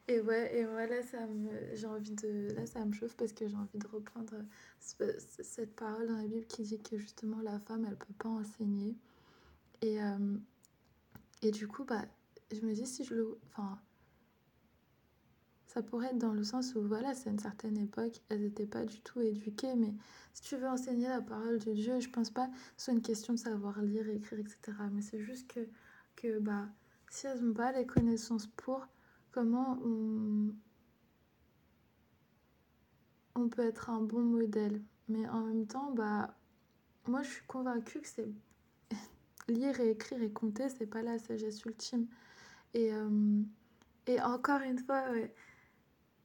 [0.06, 3.48] et ouais, et voilà, ça me, j'ai envie de, là, ça me chauffe parce que
[3.48, 4.34] j'ai envie de reprendre
[4.78, 8.96] cette parole dans la Bible qui dit que justement la femme, elle peut pas enseigner.
[9.80, 10.36] Et, euh,
[11.42, 12.04] et du coup, bah,
[12.52, 13.78] je me dis si je le, enfin,
[15.66, 18.84] ça pourrait être dans le sens où voilà, c'est une certaine époque, elles n'étaient pas
[18.84, 19.94] du tout éduquées, mais
[20.32, 23.02] si tu veux enseigner la parole de Dieu, je pense pas que ce soit une
[23.02, 24.58] question de savoir lire, écrire, etc.
[24.92, 25.66] Mais c'est juste que,
[26.14, 26.68] que bah,
[27.10, 28.86] si elles n'ont pas les connaissances pour,
[29.34, 29.78] comment
[33.34, 34.80] on, peut être un bon modèle.
[35.08, 36.36] Mais en même temps, bah,
[37.08, 38.28] moi je suis convaincue que c'est
[39.48, 42.06] lire et écrire et compter, c'est pas la sagesse ultime.
[42.74, 43.42] Et, euh,
[44.22, 45.04] encore une fois,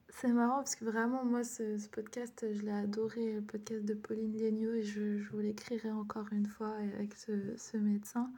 [0.10, 4.38] c'est marrant parce que vraiment, moi, ce, podcast, je l'ai adoré, le podcast de Pauline
[4.38, 8.32] Léniaud, et je, je vous l'écrirai encore une fois avec ce, médecin.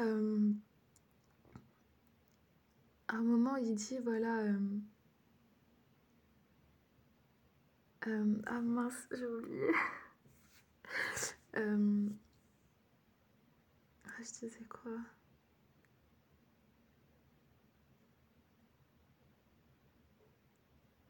[0.00, 0.52] Euh,
[3.10, 4.38] à un moment, il dit voilà.
[4.38, 4.58] Euh,
[8.06, 9.66] euh, ah mince, j'ai oublié.
[11.56, 12.08] euh,
[14.06, 14.92] ah, je disais quoi?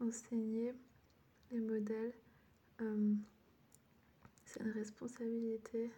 [0.01, 0.72] Enseigner
[1.51, 2.14] les modèles,
[4.46, 5.90] c'est une responsabilité.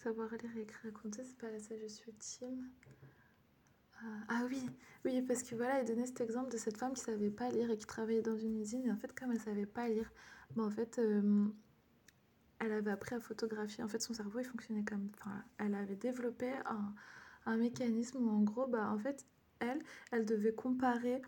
[0.00, 2.70] Savoir lire, écrire, raconter, c'est pas la sagesse ultime.
[4.02, 4.66] Euh, ah oui,
[5.04, 7.70] oui, parce que voilà, il donnait cet exemple de cette femme qui savait pas lire
[7.70, 8.86] et qui travaillait dans une usine.
[8.86, 10.10] Et en fait, comme elle savait pas lire,
[10.56, 11.46] bon, en fait, euh,
[12.60, 13.84] elle avait appris à photographier.
[13.84, 15.10] En fait, son cerveau, il fonctionnait comme.
[15.18, 16.94] Enfin, elle avait développé un,
[17.44, 19.26] un mécanisme où, en gros, bah, en fait,
[19.58, 19.82] elle,
[20.12, 21.20] elle devait comparer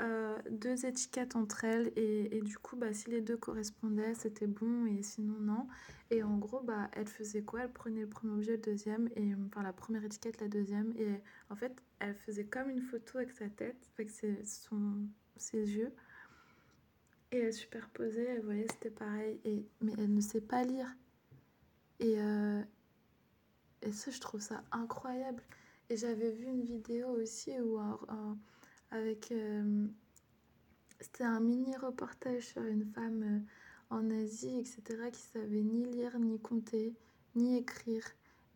[0.00, 4.46] euh, deux étiquettes entre elles et, et, du coup bah, si les deux correspondaient c'était
[4.46, 5.66] bon et sinon non
[6.10, 7.62] et en gros bah elle faisait quoi?
[7.62, 11.20] Elle prenait le premier objet le deuxième et enfin la première étiquette la deuxième et
[11.50, 14.38] en fait elle faisait comme une photo avec sa tête avec ses,
[15.36, 15.92] ses yeux
[17.30, 19.38] Et elle superposait, elle voyait, c'était pareil.
[19.44, 20.88] Et, mais elle ne sait pas lire.
[22.00, 22.62] Et, euh,
[23.82, 25.42] et ça, je trouve ça incroyable.
[25.90, 27.78] Et j'avais vu une vidéo aussi où
[28.90, 29.32] avec...
[29.32, 29.86] Euh,
[31.00, 36.18] c'était un mini reportage sur une femme euh, en Asie, etc., qui savait ni lire,
[36.18, 36.94] ni compter,
[37.34, 38.04] ni écrire.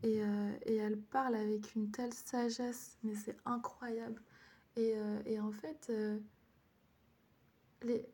[0.05, 0.21] Et,
[0.67, 4.21] et elle parle avec une telle sagesse, mais c'est incroyable.
[4.75, 5.93] Et, et, en fait,
[7.83, 8.05] les,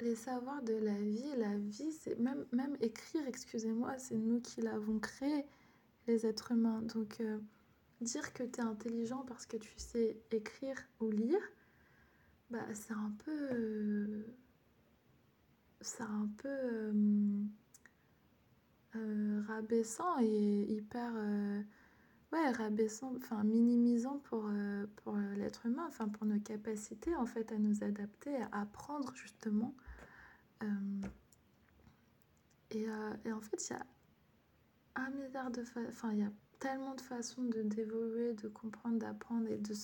[0.00, 4.60] les savoirs de la vie, la vie, c'est même, même écrire, excusez-moi, c'est nous qui
[4.60, 5.44] l'avons créé,
[6.06, 6.82] les êtres humains.
[6.82, 7.38] Donc, euh,
[8.00, 11.40] dire que tu es intelligent parce que tu sais écrire ou lire,
[12.50, 14.24] bah, c'est un peu.
[15.80, 16.48] c'est un peu.
[16.48, 17.44] Euh,
[18.96, 21.12] euh, rabaissant et hyper.
[22.32, 24.50] ouais, rabaissant, enfin minimisant pour,
[24.96, 29.74] pour l'être humain, enfin pour nos capacités en fait à nous adapter, à apprendre justement
[30.62, 30.66] euh,
[32.70, 33.86] et, euh, et, en fait, il y a
[34.96, 39.48] un milliard de enfin, il y a tellement de façons de d'évoluer, de comprendre, d'apprendre
[39.48, 39.74] et de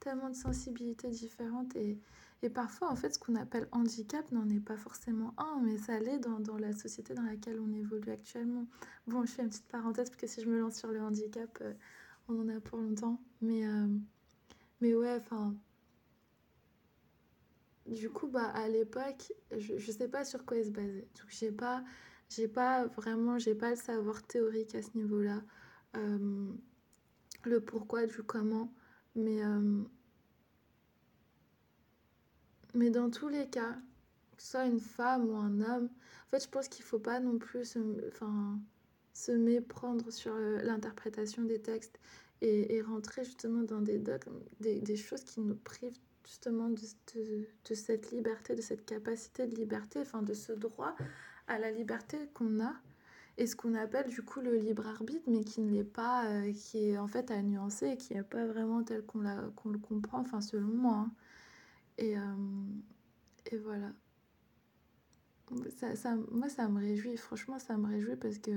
[0.00, 1.98] tellement de sensibilités différentes et,
[2.42, 5.98] et parfois en fait ce qu'on appelle handicap n'en est pas forcément un mais ça
[5.98, 8.66] l'est dans, dans, la société dans laquelle on évolue actuellement.
[9.06, 11.58] Bon, je fais une petite parenthèse parce que si je me lance sur le handicap,
[11.62, 11.72] euh,
[12.28, 13.64] on en a pour longtemps mais
[14.80, 15.54] mais ouais, enfin
[17.86, 21.06] du coup, bah, à l'époque, je ne sais pas sur quoi il se basait.
[21.20, 21.84] Donc, j'ai pas,
[22.28, 25.42] j'ai pas vraiment, j'ai pas le savoir théorique à ce niveau-là.
[25.96, 26.52] Euh,
[27.44, 28.72] le pourquoi du comment.
[29.14, 29.82] Mais, euh,
[32.74, 33.76] mais dans tous les cas,
[34.36, 35.88] que ce soit une femme ou un homme,
[36.26, 38.58] en fait, je pense qu'il faut pas non plus se, enfin,
[39.14, 41.98] se méprendre sur euh, l'interprétation des textes
[42.42, 44.02] et, rentrer justement dans des,
[44.60, 46.82] des, des choses qui nous privent justement de,
[47.14, 50.94] de, cette liberté, de cette capacité de liberté, enfin de ce droit
[51.46, 52.74] à la liberté qu'on a
[53.38, 56.52] et ce qu'on appelle du coup le libre arbitre, mais qui ne l'est pas, euh,
[56.52, 59.24] qui est en fait à nuancer et qui n'est pas vraiment tel qu'on
[59.54, 60.94] qu'on le comprend, enfin selon moi.
[60.94, 61.10] Hein.
[61.98, 62.22] Et, euh,
[63.50, 63.92] et voilà.
[65.78, 68.50] Ça, ça, moi, ça me réjouit, franchement, ça me réjouit parce que,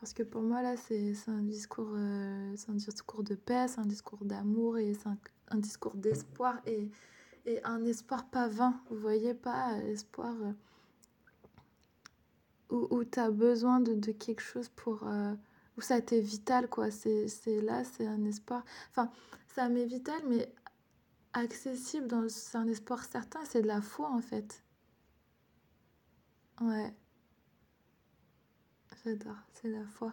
[0.00, 3.86] parce que pour moi, là, c'est un, discours, euh, un discours de paix, c'est un
[3.86, 5.18] discours d'amour et c'est un,
[5.48, 6.90] un discours d'espoir et,
[7.46, 8.80] et, un espoir pas vain.
[8.90, 10.52] Vous voyez pas l'espoir euh,
[12.70, 15.06] où, où tu as besoin de, de, quelque chose pour.
[15.06, 15.34] Euh,
[15.76, 16.90] où ça t'est vital, quoi.
[16.90, 17.28] C'est
[17.62, 18.64] là, c'est un espoir.
[18.90, 19.10] Enfin,
[19.54, 20.52] ça m'est vital, mais
[21.34, 22.30] accessible.
[22.30, 24.62] C'est un espoir certain, c'est de la foi, en fait.
[26.60, 26.94] Ouais.
[29.04, 30.12] J'adore, c'est la foi.